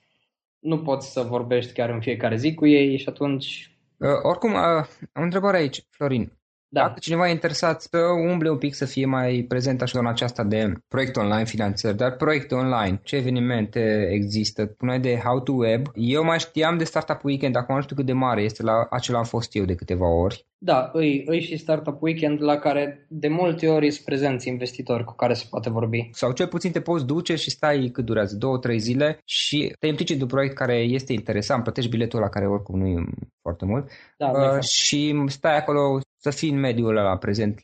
nu 0.58 0.82
poți 0.82 1.12
să 1.12 1.20
vorbești 1.20 1.72
chiar 1.72 1.90
în 1.90 2.00
fiecare 2.00 2.36
zi 2.36 2.54
cu 2.54 2.66
ei 2.66 2.96
și 2.98 3.08
atunci... 3.08 3.76
Uh, 3.96 4.08
oricum, 4.22 4.52
uh, 4.52 4.86
o 5.14 5.20
întrebare 5.20 5.56
aici, 5.56 5.86
Florin. 5.90 6.32
Da. 6.74 6.80
Dacă 6.80 6.98
cineva 7.00 7.28
e 7.28 7.30
interesat 7.30 7.80
să 7.80 7.98
umble 8.30 8.50
un 8.50 8.58
pic, 8.58 8.74
să 8.74 8.84
fie 8.84 9.06
mai 9.06 9.44
prezent 9.48 9.82
așa 9.82 9.98
în 9.98 10.06
aceasta 10.06 10.44
de 10.44 10.72
proiect 10.88 11.16
online, 11.16 11.44
finanțări, 11.44 11.96
dar 11.96 12.16
proiecte 12.16 12.54
online, 12.54 13.00
ce 13.02 13.16
evenimente 13.16 14.08
există, 14.10 14.66
puneai 14.66 15.00
de 15.00 15.20
How 15.24 15.40
to 15.40 15.52
Web. 15.52 15.86
Eu 15.94 16.24
mai 16.24 16.38
știam 16.38 16.78
de 16.78 16.84
Startup 16.84 17.24
Weekend, 17.24 17.56
acum 17.56 17.74
nu 17.74 17.80
știu 17.82 17.96
cât 17.96 18.06
de 18.06 18.12
mare 18.12 18.42
este, 18.42 18.62
la 18.62 18.86
acela 18.90 19.18
am 19.18 19.24
fost 19.24 19.54
eu 19.54 19.64
de 19.64 19.74
câteva 19.74 20.08
ori. 20.08 20.46
Da, 20.58 20.90
îi, 20.92 21.22
îi 21.26 21.40
și 21.40 21.56
Startup 21.56 22.02
Weekend 22.02 22.42
la 22.42 22.56
care 22.56 23.06
de 23.08 23.28
multe 23.28 23.68
ori 23.68 23.90
sunt 23.90 24.04
prezenți 24.04 24.48
investitori 24.48 25.04
cu 25.04 25.14
care 25.14 25.34
se 25.34 25.46
poate 25.50 25.70
vorbi. 25.70 26.08
Sau 26.12 26.32
cel 26.32 26.46
puțin 26.46 26.72
te 26.72 26.80
poți 26.80 27.06
duce 27.06 27.34
și 27.34 27.50
stai 27.50 27.90
cât 27.92 28.04
durează, 28.04 28.36
două, 28.36 28.58
trei 28.58 28.78
zile 28.78 29.18
și 29.24 29.74
te 29.78 29.86
implici 29.86 30.10
într-un 30.10 30.28
proiect 30.28 30.54
care 30.54 30.76
este 30.76 31.12
interesant, 31.12 31.62
plătești 31.62 31.90
biletul 31.90 32.20
la 32.20 32.28
care 32.28 32.46
oricum 32.46 32.78
nu 32.78 32.86
e 32.86 33.04
foarte 33.42 33.64
mult 33.64 33.90
da, 34.16 34.30
uh, 34.30 34.62
și 34.62 35.24
stai 35.26 35.56
acolo 35.56 36.00
să 36.24 36.30
fii 36.30 36.50
în 36.50 36.60
mediul 36.60 36.96
ăla 36.96 37.16
prezent 37.16 37.60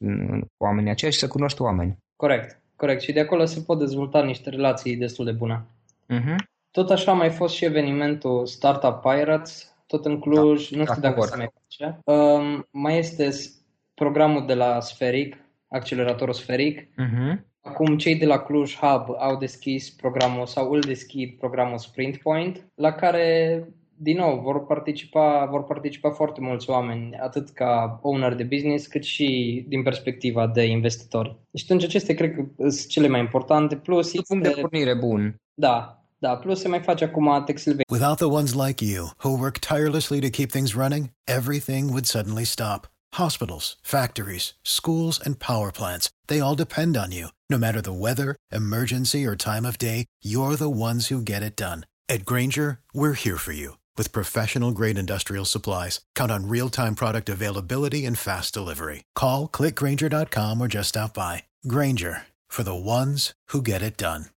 cu 0.56 0.64
oamenii 0.64 0.90
aceia 0.90 1.10
și 1.10 1.18
să 1.18 1.28
cunoști 1.28 1.62
oameni. 1.62 1.96
Corect, 2.16 2.60
corect. 2.76 3.00
Și 3.00 3.12
de 3.12 3.20
acolo 3.20 3.44
se 3.44 3.60
pot 3.60 3.78
dezvolta 3.78 4.22
niște 4.22 4.50
relații 4.50 4.96
destul 4.96 5.24
de 5.24 5.32
bune. 5.32 5.66
Uh-huh. 6.08 6.36
Tot 6.70 6.90
așa 6.90 7.10
a 7.10 7.14
mai 7.14 7.30
fost 7.30 7.54
și 7.54 7.64
evenimentul 7.64 8.46
Startup 8.46 9.00
Pirates, 9.00 9.74
tot 9.86 10.04
în 10.04 10.20
Cluj, 10.20 10.68
da, 10.68 10.78
nu 10.78 10.84
știu 10.84 11.00
dacă 11.00 11.20
se 11.20 11.36
mai 11.36 11.50
face. 11.60 12.00
Um, 12.04 12.66
mai 12.70 12.98
este 12.98 13.28
programul 13.94 14.46
de 14.46 14.54
la 14.54 14.80
Sferic, 14.80 15.36
acceleratorul 15.68 16.34
Sferic. 16.34 16.80
Uh-huh. 16.80 17.48
Acum 17.60 17.96
cei 17.96 18.16
de 18.16 18.26
la 18.26 18.38
Cluj 18.38 18.76
Hub 18.76 19.14
au 19.18 19.36
deschis 19.36 19.90
programul 19.90 20.46
sau 20.46 20.70
îl 20.70 20.80
deschid 20.80 21.38
programul 21.38 21.78
Sprint 21.78 22.16
Point, 22.16 22.66
la 22.74 22.92
care 22.92 23.64
din 24.02 24.16
nou, 24.16 24.40
vor 24.40 24.66
participa, 24.66 25.46
vor 25.50 25.64
participa 25.64 26.10
foarte 26.10 26.40
mulți 26.40 26.70
oameni, 26.70 27.16
atât 27.16 27.50
ca 27.50 27.98
owner 28.02 28.34
de 28.34 28.42
business, 28.42 28.86
cât 28.86 29.04
și 29.04 29.64
din 29.68 29.82
perspectiva 29.82 30.46
de 30.46 30.62
investitori. 30.64 31.36
Deci 31.50 31.62
atunci 31.64 31.84
acestea 31.84 32.14
cred 32.14 32.34
că 32.34 32.44
sunt 32.58 32.86
cele 32.86 33.08
mai 33.08 33.20
importante. 33.20 33.76
Plus 33.76 34.06
este... 34.06 34.20
punct 34.28 34.44
de 34.44 34.60
pornire 34.60 34.94
bun. 34.94 35.34
Da, 35.54 36.04
da, 36.18 36.36
plus 36.36 36.60
se 36.60 36.68
mai 36.68 36.80
face 36.80 37.04
acum 37.04 37.42
Texel 37.44 37.80
Without 37.90 38.16
the 38.16 38.24
ones 38.24 38.54
like 38.54 38.84
you, 38.84 39.10
who 39.22 39.38
work 39.38 39.58
tirelessly 39.58 40.20
to 40.20 40.28
keep 40.28 40.50
things 40.50 40.74
running, 40.74 41.10
everything 41.24 41.88
would 41.88 42.06
suddenly 42.06 42.44
stop. 42.44 42.88
Hospitals, 43.12 43.76
factories, 43.82 44.54
schools, 44.62 45.20
and 45.24 45.38
power 45.38 45.70
plants, 45.70 46.08
they 46.26 46.40
all 46.40 46.54
depend 46.54 46.96
on 46.96 47.10
you. 47.12 47.26
No 47.48 47.58
matter 47.58 47.80
the 47.80 48.00
weather, 48.06 48.36
emergency, 48.50 49.26
or 49.26 49.34
time 49.36 49.66
of 49.68 49.76
day, 49.76 50.04
you're 50.22 50.56
the 50.56 50.76
ones 50.88 51.08
who 51.08 51.20
get 51.32 51.42
it 51.42 51.56
done. 51.56 51.80
At 52.08 52.24
Granger, 52.24 52.78
we're 52.92 53.20
here 53.24 53.36
for 53.36 53.52
you 53.52 53.74
with 53.96 54.12
professional 54.12 54.72
grade 54.72 54.98
industrial 54.98 55.44
supplies, 55.44 56.00
count 56.14 56.30
on 56.30 56.48
real 56.48 56.68
time 56.68 56.94
product 56.94 57.28
availability 57.28 58.04
and 58.04 58.18
fast 58.18 58.52
delivery. 58.52 59.04
Call 59.14 59.48
clickgranger.com 59.48 60.60
or 60.60 60.68
just 60.68 60.90
stop 60.90 61.14
by. 61.14 61.44
Granger 61.66 62.26
for 62.50 62.62
the 62.62 62.74
ones 62.74 63.32
who 63.52 63.62
get 63.62 63.82
it 63.82 63.96
done. 63.96 64.34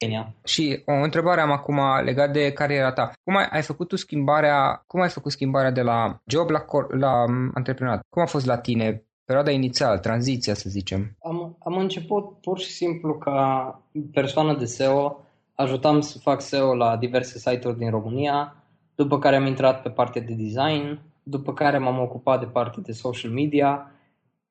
Și 0.45 0.83
o 0.87 0.93
întrebare 0.93 1.41
am 1.41 1.51
acum 1.51 1.81
legat 2.05 2.33
de 2.33 2.53
cariera 2.53 2.93
ta. 2.93 3.13
Cum 3.25 3.37
ai, 3.37 3.49
ai 3.51 3.63
făcut 3.63 3.89
tu 3.89 3.97
schimbarea, 3.97 4.83
cum 4.87 5.01
ai 5.01 5.09
făcut 5.09 5.33
schimbarea 5.33 5.71
de 5.71 5.83
la 5.83 6.21
job 6.25 6.49
la, 6.49 6.65
la 6.89 7.25
antreprenoriat? 7.55 8.01
Cum 8.09 8.23
a 8.23 8.27
fost 8.27 8.47
la 8.47 8.59
tine 8.59 9.05
perioada 9.25 9.51
inițială, 9.51 9.99
tranziția 9.99 10.55
să 10.55 10.69
zicem? 10.69 11.17
Am, 11.23 11.57
am 11.65 11.77
început 11.77 12.41
pur 12.41 12.59
și 12.59 12.71
simplu 12.71 13.15
ca 13.15 13.81
persoană 14.13 14.57
de 14.57 14.65
SEO, 14.65 15.25
ajutam 15.55 16.01
să 16.01 16.19
fac 16.19 16.41
SEO 16.41 16.75
la 16.75 16.97
diverse 16.97 17.39
site-uri 17.39 17.79
din 17.79 17.91
România, 17.91 18.60
după 19.03 19.19
care 19.19 19.37
am 19.37 19.47
intrat 19.47 19.83
pe 19.83 19.91
partea 19.91 20.23
de 20.23 20.33
design, 20.33 21.01
după 21.23 21.53
care 21.53 21.79
m-am 21.79 22.01
ocupat 22.01 22.41
de 22.41 22.47
partea 22.47 22.83
de 22.83 22.93
social 22.93 23.31
media. 23.31 23.93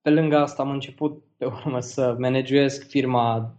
Pe 0.02 0.10
lângă 0.10 0.38
asta 0.38 0.64
am 0.64 0.70
început 0.70 1.24
pe 1.38 1.46
urmă 1.46 1.80
să 1.80 2.16
managuesc 2.20 2.88
firma 2.88 3.56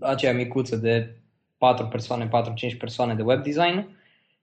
aceea 0.00 0.34
micuță 0.34 0.76
de 0.76 1.16
4 1.58 1.86
persoane, 1.86 2.28
4-5 2.28 2.76
persoane 2.78 3.14
de 3.14 3.22
web 3.22 3.42
design 3.42 3.88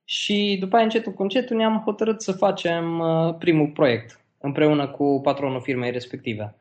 și 0.03 0.57
după 0.59 0.75
aia 0.75 0.83
încetul 0.83 1.11
cu 1.11 1.21
încetul 1.21 1.55
ne-am 1.55 1.81
hotărât 1.85 2.21
să 2.21 2.31
facem 2.31 2.99
uh, 2.99 3.35
primul 3.37 3.67
proiect 3.67 4.19
împreună 4.37 4.87
cu 4.87 5.19
patronul 5.23 5.61
firmei 5.61 5.91
respective. 5.91 6.55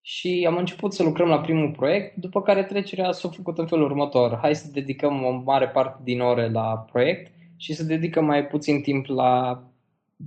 Și 0.00 0.44
am 0.48 0.56
început 0.56 0.94
să 0.94 1.02
lucrăm 1.02 1.28
la 1.28 1.40
primul 1.40 1.70
proiect, 1.70 2.16
după 2.16 2.42
care 2.42 2.62
trecerea 2.62 3.12
s-a 3.12 3.28
făcut 3.28 3.58
în 3.58 3.66
felul 3.66 3.84
următor. 3.84 4.38
Hai 4.42 4.54
să 4.54 4.70
dedicăm 4.72 5.24
o 5.24 5.30
mare 5.30 5.68
parte 5.68 6.00
din 6.02 6.20
ore 6.20 6.50
la 6.50 6.86
proiect 6.92 7.32
și 7.60 7.74
să 7.74 7.84
dedicăm 7.84 8.24
mai 8.24 8.46
puțin 8.46 8.82
timp 8.82 9.06
la 9.06 9.62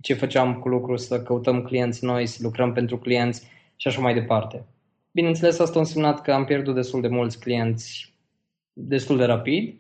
ce 0.02 0.14
făceam 0.14 0.60
cu 0.60 0.68
lucrul, 0.68 0.98
să 0.98 1.24
căutăm 1.24 1.62
clienți 1.62 2.06
noi, 2.06 2.26
să 2.26 2.40
lucrăm 2.42 2.74
pentru 2.74 2.98
clienți 2.98 3.48
și 3.76 3.88
așa 3.88 4.02
mai 4.02 4.14
departe. 4.14 4.66
Bineînțeles, 5.12 5.60
asta 5.60 5.76
a 5.76 5.80
însemnat 5.80 6.22
că 6.22 6.32
am 6.32 6.46
pierdut 6.46 6.76
destul 6.76 7.02
de 7.02 7.08
mulți 7.08 7.40
clienți 7.40 8.14
destul 8.74 9.18
de 9.18 9.26
rapid, 9.26 9.80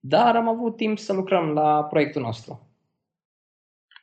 dar 0.00 0.36
am 0.36 0.48
avut 0.48 0.76
timp 0.76 0.98
să 0.98 1.12
lucrăm 1.12 1.48
la 1.48 1.84
proiectul 1.84 2.22
nostru. 2.22 2.68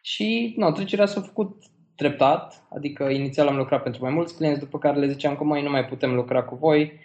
Și 0.02 0.54
nu, 0.58 0.72
trecerea 0.72 1.06
s-a 1.06 1.22
făcut 1.22 1.64
treptat, 1.96 2.68
adică 2.70 3.04
inițial 3.04 3.48
am 3.48 3.58
lucrat 3.58 3.84
pentru 3.84 4.04
mai 4.04 4.12
mulți 4.12 4.36
clienți, 4.36 4.60
după 4.60 4.78
care 4.78 5.00
le 5.00 5.12
ziceam 5.12 5.36
că 5.36 5.44
mai 5.44 5.64
nu 5.64 5.70
mai 5.70 5.86
putem 5.86 6.14
lucra 6.14 6.44
cu 6.44 6.56
voi, 6.56 7.00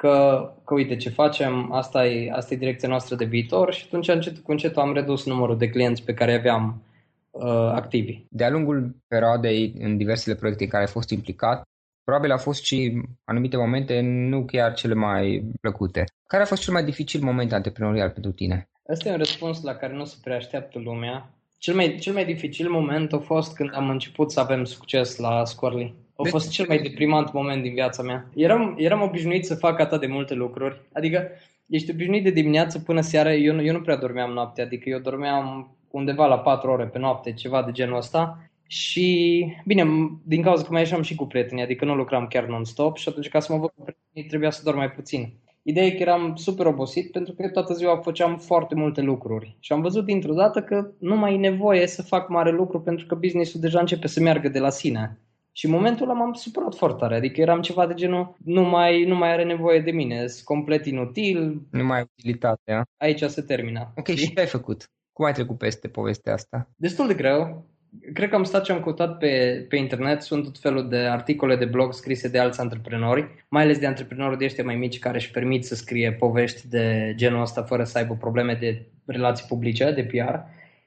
că, 0.00 0.52
că 0.64 0.74
uite 0.74 0.96
ce 0.96 1.08
facem, 1.08 1.72
asta 1.72 2.06
e, 2.06 2.30
asta 2.32 2.54
e 2.54 2.56
direcția 2.56 2.88
noastră 2.88 3.16
de 3.16 3.24
viitor 3.24 3.72
și 3.72 3.84
atunci 3.86 4.08
încet 4.08 4.38
cu 4.38 4.50
încet 4.50 4.76
am 4.76 4.92
redus 4.92 5.26
numărul 5.26 5.58
de 5.58 5.68
clienți 5.68 6.02
pe 6.04 6.14
care 6.14 6.34
aveam 6.34 6.82
uh, 7.30 7.70
activi. 7.72 8.24
De-a 8.28 8.50
lungul 8.50 8.96
perioadei 9.08 9.74
în 9.78 9.96
diversele 9.96 10.34
proiecte 10.34 10.64
în 10.64 10.70
care 10.70 10.82
ai 10.82 10.90
fost 10.90 11.10
implicat, 11.10 11.62
probabil 12.04 12.30
au 12.30 12.38
fost 12.38 12.64
și 12.64 13.02
anumite 13.24 13.56
momente 13.56 14.00
nu 14.00 14.44
chiar 14.44 14.74
cele 14.74 14.94
mai 14.94 15.42
plăcute. 15.60 16.04
Care 16.26 16.42
a 16.42 16.46
fost 16.46 16.62
cel 16.62 16.72
mai 16.72 16.84
dificil 16.84 17.20
moment 17.22 17.52
antreprenorial 17.52 18.10
pentru 18.10 18.32
tine? 18.32 18.68
Asta 18.90 19.08
e 19.08 19.12
un 19.12 19.18
răspuns 19.18 19.62
la 19.62 19.74
care 19.74 19.92
nu 19.92 20.04
se 20.04 20.16
prea 20.22 20.36
așteaptă 20.36 20.78
lumea. 20.78 21.34
Cel 21.58 21.74
mai, 21.74 21.96
cel 22.00 22.12
mai 22.12 22.24
dificil 22.24 22.70
moment 22.70 23.12
a 23.12 23.18
fost 23.18 23.54
când 23.54 23.70
am 23.74 23.88
început 23.88 24.32
să 24.32 24.40
avem 24.40 24.64
succes 24.64 25.16
la 25.16 25.44
Scorly. 25.44 25.94
A 26.24 26.28
fost 26.28 26.50
cel 26.50 26.64
mai 26.68 26.78
deprimant 26.78 27.32
moment 27.32 27.62
din 27.62 27.72
viața 27.74 28.02
mea. 28.02 28.28
Eram, 28.34 28.74
eram 28.78 29.02
obișnuit 29.02 29.44
să 29.44 29.54
fac 29.54 29.80
atât 29.80 30.00
de 30.00 30.06
multe 30.06 30.34
lucruri. 30.34 30.80
Adică 30.92 31.28
ești 31.66 31.90
obișnuit 31.90 32.24
de 32.24 32.30
dimineață 32.30 32.78
până 32.78 33.00
seara. 33.00 33.34
Eu, 33.34 33.64
eu 33.64 33.72
nu 33.72 33.80
prea 33.80 33.96
dormeam 33.96 34.32
noaptea, 34.32 34.64
adică 34.64 34.88
eu 34.88 34.98
dormeam 34.98 35.76
undeva 35.90 36.26
la 36.26 36.38
4 36.38 36.70
ore 36.70 36.84
pe 36.84 36.98
noapte, 36.98 37.32
ceva 37.32 37.62
de 37.62 37.70
genul 37.72 37.96
ăsta. 37.96 38.50
și, 38.72 39.46
bine, 39.64 39.84
din 40.24 40.42
cauza 40.42 40.62
că 40.62 40.68
mai 40.70 40.80
ieșeam 40.80 41.02
și 41.02 41.14
cu 41.14 41.26
prietenii, 41.26 41.64
adică 41.64 41.84
nu 41.84 41.94
lucram 41.94 42.26
chiar 42.26 42.44
non-stop 42.46 42.96
și 42.96 43.08
atunci 43.08 43.28
ca 43.28 43.40
să 43.40 43.52
mă 43.52 43.58
văd 43.58 43.68
cu 43.68 43.82
prietenii 43.82 44.28
trebuia 44.28 44.50
să 44.50 44.60
dorm 44.64 44.76
mai 44.76 44.90
puțin. 44.90 45.32
Ideea 45.62 45.86
e 45.86 45.90
că 45.90 46.02
eram 46.02 46.34
super 46.36 46.66
obosit 46.66 47.10
pentru 47.12 47.32
că 47.32 47.48
toată 47.48 47.74
ziua 47.74 47.96
făceam 47.96 48.38
foarte 48.38 48.74
multe 48.74 49.00
lucruri 49.00 49.56
și 49.60 49.72
am 49.72 49.80
văzut 49.80 50.04
dintr-o 50.04 50.34
dată 50.34 50.62
că 50.62 50.90
nu 50.98 51.16
mai 51.16 51.34
e 51.34 51.38
nevoie 51.38 51.86
să 51.86 52.02
fac 52.02 52.28
mare 52.28 52.50
lucru 52.50 52.80
pentru 52.80 53.06
că 53.06 53.14
businessul 53.14 53.60
deja 53.60 53.80
începe 53.80 54.06
să 54.06 54.20
meargă 54.20 54.48
de 54.48 54.58
la 54.58 54.70
sine. 54.70 55.18
Și 55.52 55.66
în 55.66 55.72
momentul 55.72 56.08
ăla 56.08 56.18
m-am 56.18 56.32
supărat 56.32 56.74
foarte 56.74 56.98
tare, 56.98 57.14
adică 57.14 57.40
eram 57.40 57.60
ceva 57.60 57.86
de 57.86 57.94
genul 57.94 58.36
nu 58.44 58.62
mai, 58.62 59.04
nu 59.04 59.16
mai 59.16 59.32
are 59.32 59.44
nevoie 59.44 59.80
de 59.80 59.90
mine, 59.90 60.26
sunt 60.26 60.44
complet 60.44 60.86
inutil. 60.86 61.62
Nu 61.70 61.84
mai 61.84 61.98
ai 61.98 62.06
utilitatea. 62.18 62.84
Aici 62.96 63.22
se 63.22 63.42
termină. 63.42 63.92
Ok, 63.96 64.08
și 64.08 64.34
ce 64.34 64.40
ai 64.40 64.46
făcut? 64.46 64.84
Cum 65.12 65.24
ai 65.24 65.32
trecut 65.32 65.58
peste 65.58 65.88
povestea 65.88 66.32
asta? 66.32 66.70
Destul 66.76 67.06
de 67.06 67.14
greu 67.14 67.70
cred 68.12 68.28
că 68.28 68.34
am 68.34 68.44
stat 68.44 68.64
și 68.64 68.70
am 68.70 68.82
căutat 68.82 69.18
pe, 69.18 69.64
pe 69.68 69.76
internet, 69.76 70.22
sunt 70.22 70.44
tot 70.44 70.58
felul 70.58 70.88
de 70.88 70.96
articole 70.96 71.56
de 71.56 71.64
blog 71.64 71.92
scrise 71.92 72.28
de 72.28 72.38
alți 72.38 72.60
antreprenori, 72.60 73.44
mai 73.48 73.62
ales 73.62 73.78
de 73.78 73.86
antreprenori 73.86 74.38
de 74.38 74.44
ăștia 74.44 74.64
mai 74.64 74.76
mici 74.76 74.98
care 74.98 75.16
își 75.16 75.30
permit 75.30 75.64
să 75.64 75.74
scrie 75.74 76.12
povești 76.12 76.68
de 76.68 77.12
genul 77.16 77.40
ăsta 77.40 77.62
fără 77.62 77.84
să 77.84 77.98
aibă 77.98 78.14
probleme 78.14 78.54
de 78.54 78.86
relații 79.04 79.46
publice, 79.48 79.90
de 79.90 80.04
PR. 80.04 80.34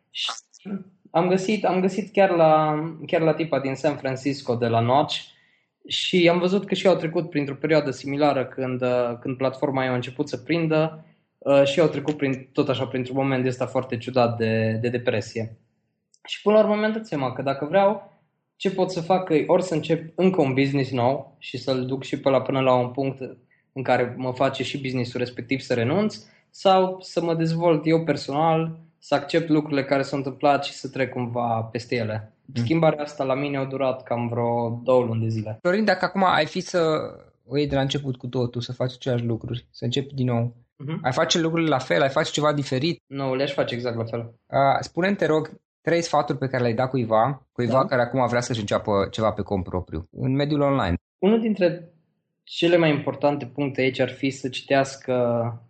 Și 0.09 0.31
am 1.15 1.27
găsit, 1.27 1.65
am 1.65 1.79
găsit 1.79 2.11
chiar, 2.11 2.29
la, 2.29 2.83
chiar 3.05 3.21
la 3.21 3.33
tipa 3.33 3.59
din 3.59 3.75
San 3.75 3.95
Francisco 3.95 4.55
de 4.55 4.67
la 4.67 4.79
Notch 4.79 5.15
și 5.87 6.29
am 6.29 6.39
văzut 6.39 6.65
că 6.65 6.73
și 6.73 6.87
au 6.87 6.95
trecut 6.95 7.29
printr-o 7.29 7.55
perioadă 7.55 7.91
similară 7.91 8.45
când, 8.45 8.83
când 9.19 9.37
platforma 9.37 9.85
a 9.85 9.93
început 9.93 10.29
să 10.29 10.37
prindă 10.37 11.05
uh, 11.37 11.63
și 11.63 11.79
au 11.79 11.87
trecut 11.87 12.17
prin, 12.17 12.49
tot 12.51 12.69
așa 12.69 12.85
printr-un 12.85 13.15
moment 13.15 13.43
de 13.43 13.49
ăsta 13.49 13.65
foarte 13.65 13.97
ciudat 13.97 14.37
de, 14.37 14.77
de 14.81 14.89
depresie. 14.89 15.57
Și 16.25 16.41
până 16.41 16.55
la 16.55 16.63
urmă 16.63 16.75
mi-am 16.75 16.91
dat 16.91 17.05
seama 17.05 17.33
că 17.33 17.41
dacă 17.41 17.65
vreau, 17.65 18.11
ce 18.55 18.71
pot 18.71 18.91
să 18.91 19.01
fac 19.01 19.29
e 19.29 19.43
ori 19.47 19.63
să 19.63 19.73
încep 19.73 20.11
încă 20.15 20.41
un 20.41 20.53
business 20.53 20.91
nou 20.91 21.35
și 21.39 21.57
să-l 21.57 21.85
duc 21.85 22.03
și 22.03 22.19
pe 22.19 22.29
la 22.29 22.41
până 22.41 22.59
la 22.59 22.73
un 22.73 22.89
punct 22.89 23.21
în 23.73 23.83
care 23.83 24.13
mă 24.17 24.31
face 24.31 24.63
și 24.63 24.81
businessul 24.81 25.19
respectiv 25.19 25.59
să 25.59 25.73
renunț, 25.73 26.17
sau 26.49 26.97
să 27.01 27.21
mă 27.21 27.33
dezvolt 27.33 27.87
eu 27.87 28.03
personal, 28.03 28.79
să 29.05 29.15
accept 29.15 29.49
lucrurile 29.49 29.83
care 29.83 30.01
s-au 30.01 30.17
întâmplat 30.17 30.63
și 30.63 30.73
să 30.73 30.89
trec 30.89 31.11
cumva 31.11 31.69
peste 31.71 31.95
ele. 31.95 32.33
Mm. 32.45 32.63
Schimbarea 32.63 33.03
asta 33.03 33.23
la 33.23 33.35
mine 33.35 33.57
a 33.57 33.65
durat 33.65 34.03
cam 34.03 34.27
vreo 34.27 34.81
două 34.83 35.03
luni 35.03 35.21
de 35.21 35.27
zile. 35.27 35.57
Florin, 35.61 35.85
dacă 35.85 36.05
acum 36.05 36.23
ai 36.23 36.45
fi 36.45 36.59
să 36.59 36.79
o 37.45 37.57
iei 37.57 37.67
de 37.67 37.75
la 37.75 37.81
început 37.81 38.15
cu 38.15 38.27
totul, 38.27 38.61
să 38.61 38.73
faci 38.73 38.93
aceleași 38.93 39.25
lucruri, 39.25 39.67
să 39.71 39.83
începi 39.83 40.13
din 40.13 40.25
nou, 40.25 40.55
uh-huh. 40.55 41.01
ai 41.01 41.11
face 41.11 41.39
lucrurile 41.39 41.69
la 41.69 41.77
fel, 41.77 42.01
ai 42.01 42.09
face 42.09 42.31
ceva 42.31 42.53
diferit? 42.53 43.01
Nu, 43.07 43.35
le-aș 43.35 43.53
face 43.53 43.75
exact 43.75 43.97
la 43.97 44.03
fel. 44.03 44.19
Uh, 44.19 44.79
spune-mi, 44.79 45.15
te 45.15 45.25
rog, 45.25 45.51
trei 45.81 46.01
sfaturi 46.01 46.37
pe 46.37 46.47
care 46.47 46.61
le-ai 46.61 46.75
dat 46.75 46.89
cuiva, 46.89 47.47
cuiva 47.51 47.81
da? 47.81 47.85
care 47.85 48.01
acum 48.01 48.27
vrea 48.27 48.41
să-și 48.41 48.59
înceapă 48.59 49.07
ceva 49.11 49.31
pe 49.31 49.41
cont 49.41 49.63
propriu, 49.63 50.07
în 50.11 50.31
mediul 50.35 50.61
online. 50.61 50.95
Unul 51.17 51.39
dintre 51.39 51.93
cele 52.43 52.77
mai 52.77 52.89
importante 52.89 53.45
puncte 53.45 53.81
aici 53.81 53.99
ar 53.99 54.09
fi 54.09 54.29
să 54.29 54.49
citească, 54.49 55.13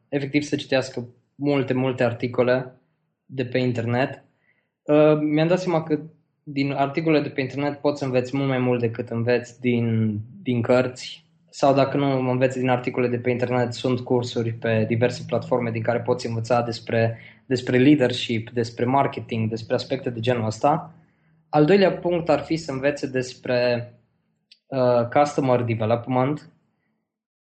efectiv 0.09 0.41
să 0.41 0.55
citească 0.55 1.07
multe, 1.35 1.73
multe 1.73 2.03
articole 2.03 2.77
de 3.33 3.45
pe 3.45 3.57
internet. 3.57 4.23
Uh, 4.83 5.19
mi-am 5.19 5.47
dat 5.47 5.59
seama 5.59 5.83
că 5.83 5.99
din 6.43 6.71
articole 6.71 7.19
de 7.21 7.29
pe 7.29 7.41
internet 7.41 7.79
poți 7.79 7.99
să 7.99 8.05
înveți 8.05 8.37
mult 8.37 8.47
mai 8.47 8.57
mult 8.57 8.79
decât 8.79 9.09
înveți 9.09 9.59
din, 9.59 10.19
din 10.41 10.61
cărți 10.61 11.23
sau 11.55 11.73
dacă 11.73 11.97
nu 11.97 12.29
înveți 12.29 12.59
din 12.59 12.69
articole 12.69 13.07
de 13.07 13.17
pe 13.17 13.29
internet, 13.29 13.73
sunt 13.73 13.99
cursuri 13.99 14.51
pe 14.51 14.85
diverse 14.87 15.23
platforme 15.27 15.71
din 15.71 15.81
care 15.81 15.99
poți 15.99 16.27
învăța 16.27 16.61
despre, 16.61 17.17
despre 17.45 17.77
leadership, 17.77 18.49
despre 18.49 18.85
marketing, 18.85 19.49
despre 19.49 19.75
aspecte 19.75 20.09
de 20.09 20.19
genul 20.19 20.45
ăsta. 20.45 20.93
Al 21.49 21.65
doilea 21.65 21.91
punct 21.91 22.29
ar 22.29 22.39
fi 22.39 22.55
să 22.55 22.71
învețe 22.71 23.07
despre 23.07 23.93
uh, 24.67 25.07
customer 25.07 25.61
development. 25.61 26.49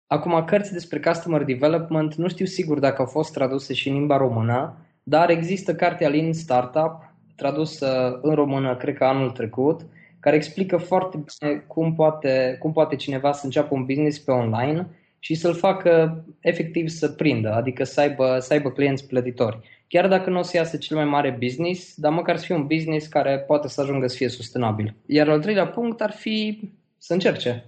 Acum, 0.08 0.44
cărți 0.46 0.74
despre 0.74 1.00
customer 1.00 1.44
development 1.44 2.16
nu 2.16 2.28
știu 2.28 2.46
sigur 2.46 2.80
dacă 2.80 3.02
au 3.02 3.08
fost 3.08 3.34
traduse 3.34 3.74
și 3.74 3.90
în 3.90 3.96
limba 3.96 4.18
română, 4.18 4.78
dar 5.04 5.30
există 5.30 5.76
cartea 5.76 6.10
Lean 6.10 6.34
Startup, 6.34 7.14
tradusă 7.36 8.20
în 8.22 8.36
română, 8.36 8.76
cred 8.76 8.96
că 8.96 9.06
anul 9.06 9.32
trecut, 9.32 9.82
care 10.20 10.36
explică 10.36 10.78
foarte 10.78 11.18
bine 11.18 11.64
cum 11.68 11.94
poate, 11.96 12.58
cum 12.60 12.72
poate 12.72 12.96
cineva 12.96 13.32
să 13.32 13.46
înceapă 13.46 13.76
un 13.76 13.86
business 13.86 14.20
pe 14.20 14.32
online 14.32 14.88
și 15.20 15.36
să-l 15.36 15.54
facă 15.54 16.24
efectiv 16.40 16.88
să 16.88 17.10
prindă, 17.10 17.54
adică 17.54 17.84
să 17.84 18.00
aibă, 18.00 18.38
să 18.40 18.54
aibă 18.54 18.72
clienți 18.72 19.08
plătitori. 19.08 19.60
Chiar 19.88 20.08
dacă 20.08 20.30
nu 20.30 20.40
o 20.40 20.42
să 20.42 20.58
iasă 20.58 20.78
cel 20.78 20.98
mai 20.98 21.06
mare 21.06 21.38
business, 21.40 21.96
dar 21.96 22.12
măcar 22.12 22.38
să 22.38 22.46
fie 22.46 22.56
un 22.56 22.68
business 22.68 23.08
care 23.08 23.40
poate 23.40 23.68
să 23.68 23.82
ajungă 23.82 24.08
să 24.08 24.16
fie 24.16 24.28
sustenabil. 24.28 24.96
Iar 25.06 25.30
al 25.30 25.40
treilea 25.40 25.68
punct 25.68 26.02
ar 26.02 26.12
fi 26.12 26.60
să 26.98 27.14
încerce. 27.14 27.66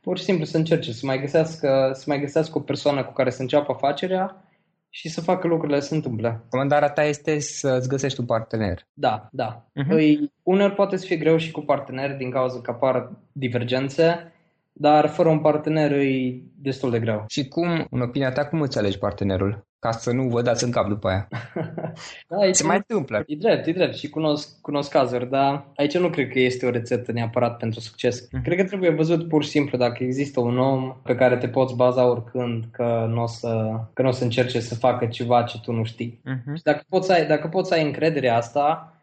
Pur 0.00 0.18
și 0.18 0.24
simplu 0.24 0.44
să 0.44 0.56
încerce, 0.56 0.92
să 0.92 1.06
mai 1.06 1.20
găsească, 1.20 1.90
să 1.94 2.04
mai 2.06 2.20
găsească 2.20 2.58
o 2.58 2.60
persoană 2.60 3.04
cu 3.04 3.12
care 3.12 3.30
să 3.30 3.42
înceapă 3.42 3.72
afacerea 3.72 4.45
și 4.90 5.08
să 5.08 5.20
facă 5.20 5.46
lucrurile 5.46 5.80
să 5.80 5.88
se 5.88 5.94
întâmple. 5.94 6.44
Comandarea 6.50 6.90
ta 6.90 7.04
este 7.04 7.38
să-ți 7.38 7.88
găsești 7.88 8.20
un 8.20 8.26
partener. 8.26 8.86
Da, 8.92 9.28
da. 9.32 9.64
Uh-huh. 9.64 9.88
Îi, 9.88 10.32
uneori 10.42 10.74
poate 10.74 10.96
să 10.96 11.06
fie 11.06 11.16
greu 11.16 11.36
și 11.36 11.50
cu 11.50 11.60
partener 11.60 12.16
din 12.16 12.30
cauza 12.30 12.60
că 12.60 12.70
apar 12.70 13.10
divergențe, 13.32 14.32
dar 14.72 15.08
fără 15.08 15.28
un 15.28 15.38
partener 15.40 15.92
e 15.92 16.40
destul 16.54 16.90
de 16.90 17.00
greu. 17.00 17.24
Și 17.28 17.48
cum, 17.48 17.86
în 17.90 18.00
opinia 18.00 18.32
ta, 18.32 18.46
cum 18.46 18.60
îți 18.60 18.78
alegi 18.78 18.98
partenerul? 18.98 19.66
Ca 19.86 19.92
să 19.92 20.12
nu 20.12 20.28
vă 20.28 20.42
dați 20.42 20.64
în 20.64 20.70
cap 20.70 20.88
după 20.88 21.08
aia. 21.08 21.28
da, 22.28 22.36
Se 22.50 22.64
mai 22.64 22.76
întâmplă. 22.76 23.22
E 23.26 23.36
drept, 23.36 23.66
e 23.66 23.72
drept 23.72 23.94
și 23.94 24.08
cunosc, 24.08 24.60
cunosc 24.60 24.90
cazuri, 24.90 25.30
dar 25.30 25.66
aici 25.76 25.98
nu 25.98 26.10
cred 26.10 26.28
că 26.28 26.38
este 26.38 26.66
o 26.66 26.70
rețetă 26.70 27.12
neapărat 27.12 27.56
pentru 27.56 27.80
succes. 27.80 28.26
Mm-hmm. 28.26 28.42
Cred 28.42 28.56
că 28.56 28.64
trebuie 28.64 28.90
văzut 28.90 29.28
pur 29.28 29.44
și 29.44 29.50
simplu 29.50 29.78
dacă 29.78 30.02
există 30.04 30.40
un 30.40 30.58
om 30.58 30.96
pe 31.02 31.14
care 31.14 31.36
te 31.36 31.48
poți 31.48 31.76
baza 31.76 32.10
oricând 32.10 32.64
că 32.72 33.06
nu 33.08 33.22
o 33.22 33.26
să, 33.26 33.80
că 33.92 34.02
n-o 34.02 34.10
să 34.10 34.24
încerce 34.24 34.60
să 34.60 34.74
facă 34.74 35.06
ceva 35.06 35.42
ce 35.42 35.60
tu 35.60 35.72
nu 35.72 35.84
știi. 35.84 36.20
Mm-hmm. 36.20 36.54
Și 36.56 36.62
dacă 36.62 36.84
poți, 36.88 37.12
ai, 37.12 37.26
dacă 37.26 37.48
poți 37.48 37.74
ai 37.74 37.84
încrederea 37.84 38.36
asta, 38.36 38.94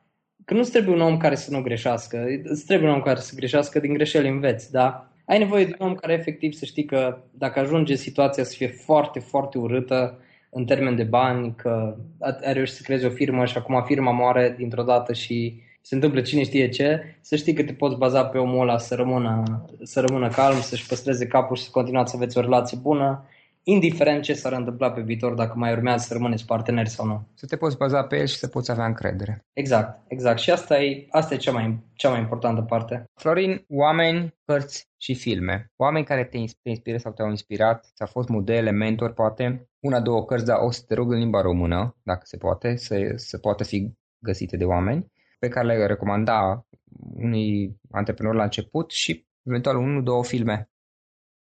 că 0.46 0.54
nu-ți 0.54 0.72
trebuie 0.72 0.96
un 0.96 1.02
om 1.02 1.18
care 1.18 1.36
să 1.36 1.52
nu 1.52 1.62
greșească, 1.62 2.26
îți 2.44 2.66
trebuie 2.66 2.90
un 2.90 2.96
om 2.96 3.02
care 3.02 3.20
să 3.20 3.36
greșească, 3.36 3.80
din 3.80 3.94
greșeli 3.94 4.28
înveți, 4.28 4.72
da? 4.72 5.08
Ai 5.26 5.38
nevoie 5.38 5.66
de 5.66 5.76
un 5.80 5.88
om 5.88 5.94
care 5.96 6.14
efectiv 6.14 6.54
să 6.54 6.66
știi 6.66 6.86
că 6.86 7.18
dacă 7.32 7.60
ajunge 7.60 7.96
situația 7.96 8.44
să 8.44 8.56
fie 8.56 8.68
foarte, 8.68 9.20
foarte 9.20 9.58
urâtă, 9.58 10.18
în 10.54 10.66
termen 10.66 10.96
de 10.96 11.04
bani, 11.04 11.56
că 11.56 11.96
ai 12.20 12.54
reușit 12.54 12.76
să 12.76 12.82
creezi 12.84 13.06
o 13.06 13.10
firmă 13.10 13.46
și 13.46 13.58
acum 13.58 13.84
firma 13.86 14.12
moare 14.12 14.56
dintr-o 14.58 14.84
dată 14.84 15.14
și 15.14 15.62
se 15.82 15.96
întâmplă 15.96 16.22
cine 16.22 16.44
știe 16.44 16.70
ce, 16.70 17.18
să 17.22 17.36
știi 17.36 17.54
că 17.54 17.64
te 17.64 17.74
poți 17.74 17.98
baza 17.98 18.26
pe 18.26 18.38
omul 18.38 18.62
ăla 18.62 18.78
să 18.78 18.96
rămână, 18.96 19.44
să 19.82 20.00
rămână 20.00 20.28
calm, 20.28 20.60
să-și 20.60 20.88
păstreze 20.88 21.28
capul 21.28 21.56
și 21.56 21.64
să 21.64 21.70
continuați 21.72 22.12
să 22.12 22.18
aveți 22.18 22.38
o 22.38 22.42
relație 22.42 22.78
bună 22.82 23.26
indiferent 23.64 24.24
ce 24.24 24.34
s-ar 24.34 24.54
întâmpla 24.54 24.92
pe 24.92 25.02
viitor, 25.02 25.34
dacă 25.34 25.54
mai 25.56 25.72
urmează 25.72 26.06
să 26.08 26.14
rămâneți 26.14 26.46
parteneri 26.46 26.90
sau 26.90 27.06
nu. 27.06 27.28
Să 27.34 27.46
te 27.46 27.56
poți 27.56 27.78
baza 27.78 28.04
pe 28.04 28.18
el 28.18 28.26
și 28.26 28.38
să 28.38 28.48
poți 28.48 28.72
avea 28.72 28.86
încredere. 28.86 29.46
Exact, 29.54 30.04
exact. 30.08 30.40
Și 30.40 30.52
asta 30.52 30.82
e, 30.82 31.08
asta 31.10 31.34
e 31.34 31.38
cea, 31.38 31.52
mai, 31.52 31.84
cea 31.94 32.10
mai 32.10 32.20
importantă 32.20 32.62
parte. 32.62 33.04
Florin, 33.16 33.66
oameni, 33.70 34.34
cărți 34.46 34.90
și 34.98 35.14
filme. 35.14 35.72
Oameni 35.76 36.06
care 36.06 36.24
te 36.24 36.38
inspiră 36.64 36.98
sau 36.98 37.12
te-au 37.12 37.30
inspirat, 37.30 37.92
ți-au 37.96 38.08
fost 38.08 38.30
modele, 38.30 38.72
mentor, 38.72 39.14
poate. 39.14 39.70
Una, 39.80 40.00
două 40.00 40.26
cărți, 40.26 40.46
dar 40.46 40.58
o 40.62 40.72
să 40.72 40.84
te 40.88 40.94
rog 40.94 41.12
în 41.12 41.18
limba 41.18 41.42
română, 41.42 41.96
dacă 42.04 42.22
se 42.24 42.38
poate, 42.38 42.76
să, 42.76 43.14
să 43.16 43.38
poată 43.38 43.64
fi 43.64 43.94
găsite 44.20 44.58
de 44.58 44.66
oameni, 44.66 45.12
pe 45.40 45.48
care 45.48 45.68
le 45.68 45.86
recomanda 45.86 46.66
unui 47.14 47.78
antreprenor 47.92 48.36
la 48.36 48.44
început 48.44 48.92
și 48.92 49.26
eventual 49.44 49.78
unul, 49.78 50.04
două 50.04 50.24
filme 50.24 50.73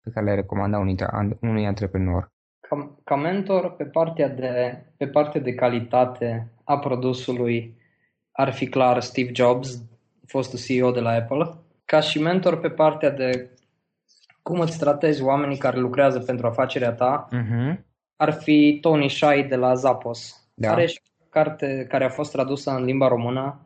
pe 0.05 0.11
care 0.13 0.25
le 0.25 0.35
recomanda 0.35 0.77
unui, 0.77 0.95
unui 1.41 1.65
antreprenor? 1.65 2.31
Ca, 2.59 2.95
ca 3.03 3.15
mentor, 3.15 3.71
pe 3.71 3.83
partea, 3.83 4.29
de, 4.29 4.83
pe 4.97 5.07
partea 5.07 5.41
de 5.41 5.53
calitate 5.53 6.51
a 6.63 6.77
produsului, 6.79 7.75
ar 8.31 8.51
fi 8.51 8.67
clar 8.67 9.01
Steve 9.01 9.31
Jobs, 9.33 9.83
fostul 10.27 10.59
CEO 10.59 10.91
de 10.91 10.99
la 10.99 11.09
Apple. 11.09 11.49
Ca 11.85 11.99
și 11.99 12.21
mentor, 12.21 12.59
pe 12.59 12.69
partea 12.69 13.09
de 13.09 13.49
cum 14.41 14.59
îți 14.59 14.79
tratezi 14.79 15.23
oamenii 15.23 15.57
care 15.57 15.79
lucrează 15.79 16.19
pentru 16.19 16.47
afacerea 16.47 16.91
ta, 16.91 17.27
uh-huh. 17.31 17.77
ar 18.15 18.33
fi 18.33 18.77
Tony 18.81 19.09
Shai 19.09 19.43
de 19.43 19.55
la 19.55 19.73
Zappos. 19.73 20.49
Da. 20.53 20.71
Are 20.71 20.85
și 20.85 21.01
o 21.23 21.25
carte 21.29 21.85
care 21.89 22.05
a 22.05 22.09
fost 22.09 22.31
tradusă 22.31 22.71
în 22.71 22.83
limba 22.83 23.07
română, 23.07 23.59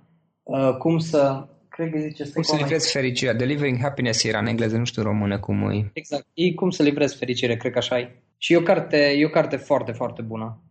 uh, 0.43 0.75
cum 0.77 0.97
să 0.97 1.47
cred 1.79 1.91
că 1.91 1.99
zice... 1.99 2.31
Cum 2.33 2.41
să 2.41 2.55
livrezi 2.55 2.91
fericirea? 2.91 3.33
Delivering 3.33 3.79
happiness 3.79 4.23
era 4.23 4.39
în 4.39 4.47
engleză, 4.47 4.77
nu 4.77 4.85
știu 4.85 5.01
română 5.01 5.39
cum 5.39 5.69
e. 5.69 5.89
Exact. 5.93 6.27
E 6.33 6.53
cum 6.53 6.69
să 6.69 6.83
livrezi 6.83 7.15
fericire, 7.15 7.57
cred 7.57 7.71
că 7.71 7.77
așa 7.77 7.99
e. 7.99 8.15
Și 8.37 8.53
e 8.53 8.57
o 8.57 8.61
carte, 8.61 8.97
e 8.97 9.25
o 9.25 9.29
carte 9.29 9.55
foarte, 9.55 9.91
foarte 9.91 10.21
bună 10.21 10.61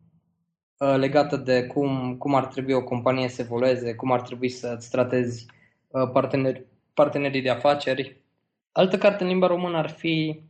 uh, 0.78 0.96
legată 0.96 1.36
de 1.36 1.66
cum, 1.66 2.16
cum 2.18 2.34
ar 2.34 2.46
trebui 2.46 2.72
o 2.72 2.84
companie 2.84 3.28
să 3.28 3.42
evolueze, 3.42 3.94
cum 3.94 4.12
ar 4.12 4.20
trebui 4.20 4.48
să-ți 4.48 4.90
tratezi 4.90 5.46
uh, 5.88 6.10
parteneri, 6.12 6.66
partenerii 6.94 7.42
de 7.42 7.50
afaceri. 7.50 8.16
Altă 8.72 8.98
carte 8.98 9.22
în 9.22 9.28
limba 9.28 9.46
română 9.46 9.76
ar 9.76 9.90
fi 9.90 10.40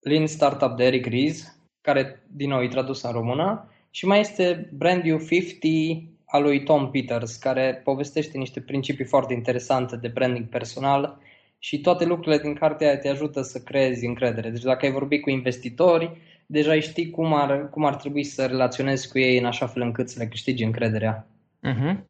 Lean 0.00 0.26
Startup 0.26 0.76
de 0.76 0.84
Eric 0.84 1.06
Ries, 1.06 1.58
care 1.80 2.22
din 2.26 2.48
nou 2.48 2.62
e 2.62 2.68
tradus 2.68 3.02
în 3.02 3.12
română, 3.12 3.68
și 3.90 4.06
mai 4.06 4.20
este 4.20 4.70
Brand 4.72 5.02
New 5.02 5.18
50 5.18 6.13
al 6.34 6.42
lui 6.42 6.62
Tom 6.62 6.90
Peters, 6.90 7.36
care 7.36 7.80
povestește 7.84 8.38
niște 8.38 8.60
principii 8.60 9.04
foarte 9.04 9.34
interesante 9.34 9.96
de 9.96 10.08
branding 10.08 10.48
personal 10.48 11.18
și 11.58 11.80
toate 11.80 12.04
lucrurile 12.04 12.42
din 12.42 12.54
cartea 12.54 12.86
aia 12.88 12.98
te 12.98 13.08
ajută 13.08 13.42
să 13.42 13.58
creezi 13.58 14.06
încredere. 14.06 14.50
Deci 14.50 14.62
dacă 14.62 14.86
ai 14.86 14.92
vorbit 14.92 15.22
cu 15.22 15.30
investitori, 15.30 16.16
deja 16.46 16.70
ai 16.70 16.80
ști 16.80 17.10
cum 17.10 17.34
ar, 17.34 17.70
cum 17.70 17.84
ar 17.84 17.94
trebui 17.96 18.24
să 18.24 18.46
relaționezi 18.46 19.08
cu 19.08 19.18
ei 19.18 19.38
în 19.38 19.44
așa 19.44 19.66
fel 19.66 19.82
încât 19.82 20.08
să 20.08 20.18
le 20.18 20.26
câștigi 20.26 20.64
încrederea. 20.64 21.26
Uh-huh. 21.68 22.04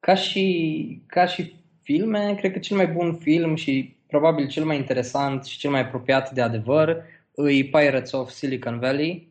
Ca, 0.00 0.14
și, 0.14 1.02
ca 1.06 1.26
și 1.26 1.54
filme, 1.82 2.34
cred 2.34 2.52
că 2.52 2.58
cel 2.58 2.76
mai 2.76 2.86
bun 2.86 3.14
film 3.14 3.54
și 3.54 3.96
probabil 4.06 4.48
cel 4.48 4.64
mai 4.64 4.76
interesant 4.76 5.44
și 5.44 5.58
cel 5.58 5.70
mai 5.70 5.80
apropiat 5.80 6.32
de 6.32 6.40
adevăr 6.40 6.88
e 7.36 7.64
Pirates 7.64 8.12
of 8.12 8.30
Silicon 8.30 8.78
Valley. 8.78 9.28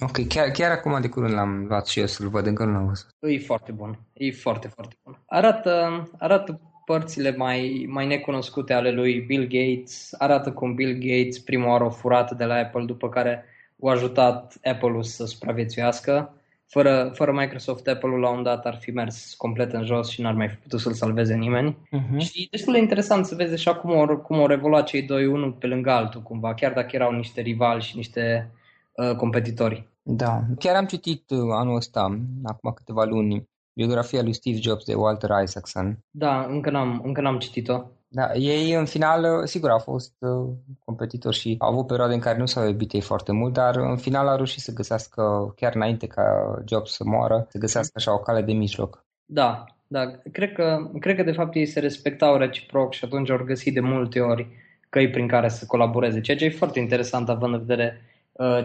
Ok, 0.00 0.26
chiar, 0.28 0.50
chiar 0.50 0.70
acum 0.70 1.00
de 1.00 1.08
curând 1.08 1.34
l-am 1.34 1.64
luat 1.68 1.86
și 1.86 2.00
eu 2.00 2.06
să-l 2.06 2.28
văd, 2.28 2.46
încă 2.46 2.64
nu 2.64 2.72
l-am 2.72 2.86
văzut. 2.86 3.06
E 3.20 3.38
foarte 3.38 3.72
bun, 3.72 3.98
e 4.12 4.30
foarte, 4.30 4.68
foarte 4.68 4.96
bun. 5.04 5.22
Arată, 5.26 6.08
arată 6.18 6.60
părțile 6.84 7.34
mai, 7.36 7.86
mai 7.88 8.06
necunoscute 8.06 8.72
ale 8.72 8.90
lui 8.90 9.20
Bill 9.20 9.46
Gates, 9.48 10.14
arată 10.18 10.52
cum 10.52 10.74
Bill 10.74 10.92
Gates 10.92 11.38
prima 11.38 11.70
oară 11.70 11.84
a 11.84 11.88
furat 11.88 12.36
de 12.36 12.44
la 12.44 12.54
Apple, 12.54 12.84
după 12.84 13.08
care 13.08 13.44
a 13.82 13.90
ajutat 13.90 14.58
Apple-ul 14.62 15.02
să 15.02 15.26
supraviețuiască. 15.26 16.32
Fără, 16.66 17.10
fără 17.14 17.32
Microsoft, 17.32 17.86
Apple-ul 17.86 18.20
la 18.20 18.28
un 18.28 18.42
dat 18.42 18.66
ar 18.66 18.76
fi 18.80 18.90
mers 18.90 19.34
complet 19.34 19.72
în 19.72 19.84
jos 19.84 20.08
și 20.08 20.20
n-ar 20.20 20.34
mai 20.34 20.48
fi 20.48 20.54
putut 20.54 20.80
să-l 20.80 20.92
salveze 20.92 21.34
nimeni. 21.34 21.76
Uh-huh. 21.86 22.18
Și 22.18 22.42
e 22.42 22.48
destul 22.50 22.72
de 22.72 22.78
interesant 22.78 23.26
să 23.26 23.34
vezi 23.34 23.52
așa 23.52 23.74
cum 23.74 23.90
au, 23.90 24.16
cum 24.16 24.38
au 24.38 24.46
revolat 24.46 24.86
cei 24.86 25.02
doi 25.02 25.26
unul 25.26 25.52
pe 25.52 25.66
lângă 25.66 25.90
altul 25.90 26.22
cumva, 26.22 26.54
chiar 26.54 26.72
dacă 26.72 26.88
erau 26.92 27.12
niște 27.12 27.40
rivali 27.40 27.82
și 27.82 27.96
niște 27.96 28.50
uh, 28.98 29.16
competitori. 29.16 29.88
Da, 30.02 30.40
chiar 30.58 30.76
am 30.76 30.86
citit 30.86 31.30
uh, 31.30 31.38
anul 31.52 31.76
ăsta, 31.76 32.20
acum 32.42 32.72
câteva 32.74 33.04
luni, 33.04 33.48
biografia 33.72 34.22
lui 34.22 34.32
Steve 34.32 34.58
Jobs 34.60 34.84
de 34.84 34.94
Walter 34.94 35.30
Isaacson. 35.42 35.98
Da, 36.10 36.46
încă 36.48 36.70
n-am, 36.70 37.00
încă 37.04 37.20
n-am 37.20 37.38
citit-o. 37.38 37.82
Da, 38.10 38.34
ei 38.34 38.72
în 38.72 38.84
final, 38.84 39.46
sigur, 39.46 39.70
au 39.70 39.78
fost 39.78 40.14
uh, 40.18 40.48
competitori 40.84 41.36
și 41.36 41.54
au 41.58 41.70
avut 41.70 41.86
perioade 41.86 42.14
în 42.14 42.20
care 42.20 42.38
nu 42.38 42.46
s-au 42.46 42.66
iubit 42.66 42.92
ei 42.92 43.00
foarte 43.00 43.32
mult, 43.32 43.52
dar 43.52 43.76
în 43.76 43.96
final 43.96 44.28
au 44.28 44.36
reușit 44.36 44.60
să 44.60 44.72
găsească, 44.72 45.52
chiar 45.56 45.74
înainte 45.74 46.06
ca 46.06 46.22
Jobs 46.68 46.92
să 46.92 47.04
moară, 47.04 47.46
să 47.50 47.58
găsească 47.58 47.92
așa 47.94 48.14
o 48.14 48.18
cale 48.18 48.42
de 48.42 48.52
mijloc. 48.52 49.04
Da, 49.24 49.64
da, 49.86 50.10
cred 50.32 50.52
că, 50.52 50.90
cred 51.00 51.16
că 51.16 51.22
de 51.22 51.32
fapt 51.32 51.54
ei 51.54 51.66
se 51.66 51.80
respectau 51.80 52.36
reciproc 52.36 52.92
și 52.92 53.04
atunci 53.04 53.30
au 53.30 53.44
găsit 53.44 53.74
de 53.74 53.80
multe 53.80 54.20
ori 54.20 54.48
căi 54.88 55.10
prin 55.10 55.28
care 55.28 55.48
să 55.48 55.66
colaboreze, 55.66 56.20
ceea 56.20 56.36
ce 56.36 56.44
e 56.44 56.50
foarte 56.50 56.78
interesant 56.78 57.28
având 57.28 57.54
în 57.54 57.58
vedere 57.58 58.00
uh, 58.00 58.07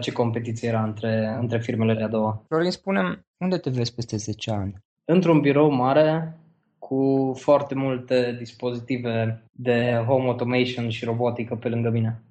ce 0.00 0.12
competiție 0.12 0.68
era 0.68 0.82
între, 0.82 1.36
între 1.40 1.58
firmele 1.58 2.04
a 2.04 2.08
doua. 2.08 2.42
Florin, 2.48 2.70
spunem, 2.70 3.26
unde 3.36 3.56
te 3.56 3.70
vezi 3.70 3.94
peste 3.94 4.16
10 4.16 4.50
ani? 4.50 4.74
Într-un 5.04 5.40
birou 5.40 5.70
mare, 5.70 6.38
cu 6.78 7.32
foarte 7.38 7.74
multe 7.74 8.34
dispozitive 8.38 9.42
de 9.52 10.04
home 10.06 10.26
automation 10.26 10.88
și 10.88 11.04
robotică 11.04 11.54
pe 11.54 11.68
lângă 11.68 11.90
mine. 11.90 12.22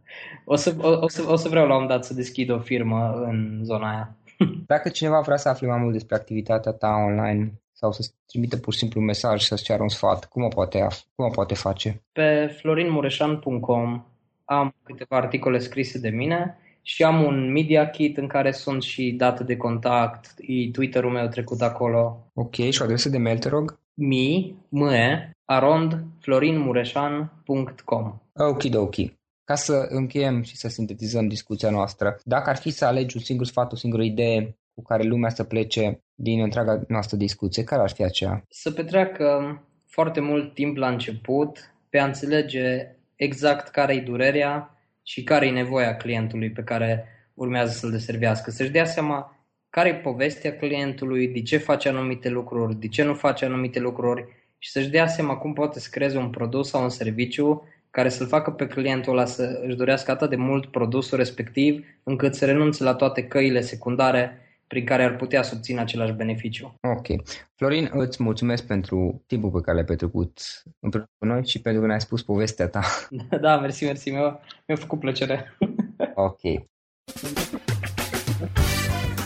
O 0.45 0.55
să, 0.55 0.75
o, 0.81 0.89
o, 1.01 1.07
să, 1.07 1.23
o 1.27 1.35
să 1.35 1.49
vreau 1.49 1.67
la 1.67 1.77
un 1.77 1.87
dat 1.87 2.05
să 2.05 2.13
deschid 2.13 2.49
o 2.49 2.59
firmă 2.59 3.23
în 3.25 3.59
zona 3.63 3.89
aia. 3.89 4.15
Dacă 4.73 4.89
cineva 4.89 5.19
vrea 5.19 5.37
să 5.37 5.49
afle 5.49 5.67
mai 5.67 5.79
mult 5.79 5.93
despre 5.93 6.15
activitatea 6.15 6.71
ta 6.71 6.89
online 7.07 7.53
sau 7.71 7.91
să 7.91 8.11
trimită 8.25 8.57
pur 8.57 8.73
și 8.73 8.79
simplu 8.79 8.99
un 8.99 9.05
mesaj 9.05 9.41
să-ți 9.41 9.63
ceară 9.63 9.81
un 9.81 9.89
sfat, 9.89 10.25
cum 10.25 10.43
o 10.43 10.47
poate, 10.47 10.87
cum 11.15 11.25
o 11.25 11.29
poate 11.29 11.53
face? 11.53 12.01
Pe 12.11 12.55
florinmureșan.com 12.57 14.03
am 14.45 14.75
câteva 14.83 15.17
articole 15.17 15.57
scrise 15.57 15.99
de 15.99 16.09
mine 16.09 16.57
și 16.83 17.03
am 17.03 17.23
un 17.23 17.51
media 17.51 17.89
kit 17.89 18.17
în 18.17 18.27
care 18.27 18.51
sunt 18.51 18.83
și 18.83 19.11
date 19.11 19.43
de 19.43 19.57
contact, 19.57 20.33
e 20.37 20.71
Twitter-ul 20.71 21.11
meu 21.11 21.27
trecut 21.27 21.61
acolo. 21.61 22.31
Ok, 22.33 22.55
și 22.55 22.81
o 22.81 22.83
adresă 22.83 23.09
de 23.09 23.17
mail, 23.17 23.37
te 23.37 23.49
rog? 23.49 23.81
mi, 23.93 24.55
mă, 24.69 25.19
arond, 25.45 26.03
florinmureșan.com 26.19 28.19
Ok, 28.33 28.63
ok. 28.73 28.95
Ca 29.43 29.55
să 29.55 29.85
încheiem 29.89 30.41
și 30.41 30.55
să 30.55 30.67
sintetizăm 30.67 31.27
discuția 31.27 31.69
noastră, 31.69 32.19
dacă 32.23 32.49
ar 32.49 32.57
fi 32.57 32.69
să 32.69 32.85
alegi 32.85 33.17
un 33.17 33.23
singur 33.23 33.45
sfat, 33.45 33.71
o 33.71 33.75
singură 33.75 34.03
idee 34.03 34.57
cu 34.73 34.81
care 34.81 35.03
lumea 35.03 35.29
să 35.29 35.43
plece 35.43 35.99
din 36.15 36.41
întreaga 36.41 36.81
noastră 36.87 37.17
discuție, 37.17 37.63
care 37.63 37.81
ar 37.81 37.89
fi 37.89 38.03
aceea? 38.03 38.43
Să 38.49 38.71
petreacă 38.71 39.61
foarte 39.85 40.19
mult 40.19 40.53
timp 40.53 40.77
la 40.77 40.89
început 40.89 41.73
pe 41.89 41.99
a 41.99 42.05
înțelege 42.05 42.95
exact 43.15 43.67
care 43.67 43.93
e 43.93 44.01
durerea 44.01 44.72
și 45.03 45.23
care 45.23 45.45
e 45.45 45.51
nevoia 45.51 45.97
clientului 45.97 46.51
pe 46.51 46.63
care 46.63 47.05
urmează 47.33 47.71
să-l 47.71 47.91
deservească. 47.91 48.51
Să-și 48.51 48.71
dea 48.71 48.85
seama 48.85 49.37
care 49.69 49.89
e 49.89 49.95
povestea 49.95 50.57
clientului, 50.57 51.27
de 51.27 51.41
ce 51.41 51.57
face 51.57 51.89
anumite 51.89 52.29
lucruri, 52.29 52.79
de 52.79 52.87
ce 52.87 53.03
nu 53.03 53.13
face 53.13 53.45
anumite 53.45 53.79
lucruri 53.79 54.25
și 54.57 54.71
să-și 54.71 54.89
dea 54.89 55.07
seama 55.07 55.35
cum 55.35 55.53
poate 55.53 55.79
să 55.79 55.87
creeze 55.91 56.17
un 56.17 56.29
produs 56.29 56.69
sau 56.69 56.83
un 56.83 56.89
serviciu 56.89 57.67
care 57.91 58.09
să-l 58.09 58.27
facă 58.27 58.51
pe 58.51 58.67
clientul 58.67 59.11
ăla 59.11 59.25
să 59.25 59.61
își 59.65 59.75
dorească 59.75 60.11
atât 60.11 60.29
de 60.29 60.35
mult 60.35 60.65
produsul 60.65 61.17
respectiv 61.17 61.85
încât 62.03 62.35
să 62.35 62.45
renunțe 62.45 62.83
la 62.83 62.93
toate 62.93 63.23
căile 63.23 63.61
secundare 63.61 64.37
prin 64.67 64.85
care 64.85 65.03
ar 65.03 65.15
putea 65.15 65.41
să 65.41 65.53
obțină 65.55 65.81
același 65.81 66.13
beneficiu. 66.13 66.75
Ok. 66.81 67.07
Florin, 67.55 67.89
îți 67.93 68.23
mulțumesc 68.23 68.65
pentru 68.65 69.23
timpul 69.27 69.49
pe 69.51 69.61
care 69.61 69.77
l-ai 69.77 69.85
petrecut 69.85 70.39
împreună 70.79 71.09
cu 71.17 71.25
noi 71.25 71.47
și 71.47 71.61
pentru 71.61 71.81
că 71.81 71.87
ne-ai 71.87 72.01
spus 72.01 72.23
povestea 72.23 72.67
ta. 72.67 72.81
Da, 73.41 73.59
mersi, 73.59 73.83
mersi. 73.83 74.09
Mi-a, 74.09 74.39
mi-a 74.67 74.77
făcut 74.77 74.99
plăcere. 74.99 75.57
ok. 76.29 76.41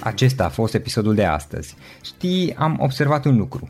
Acesta 0.03 0.45
a 0.45 0.49
fost 0.49 0.73
episodul 0.73 1.15
de 1.15 1.25
astăzi. 1.25 1.75
Știi, 2.03 2.55
am 2.55 2.77
observat 2.79 3.25
un 3.25 3.37
lucru. 3.37 3.69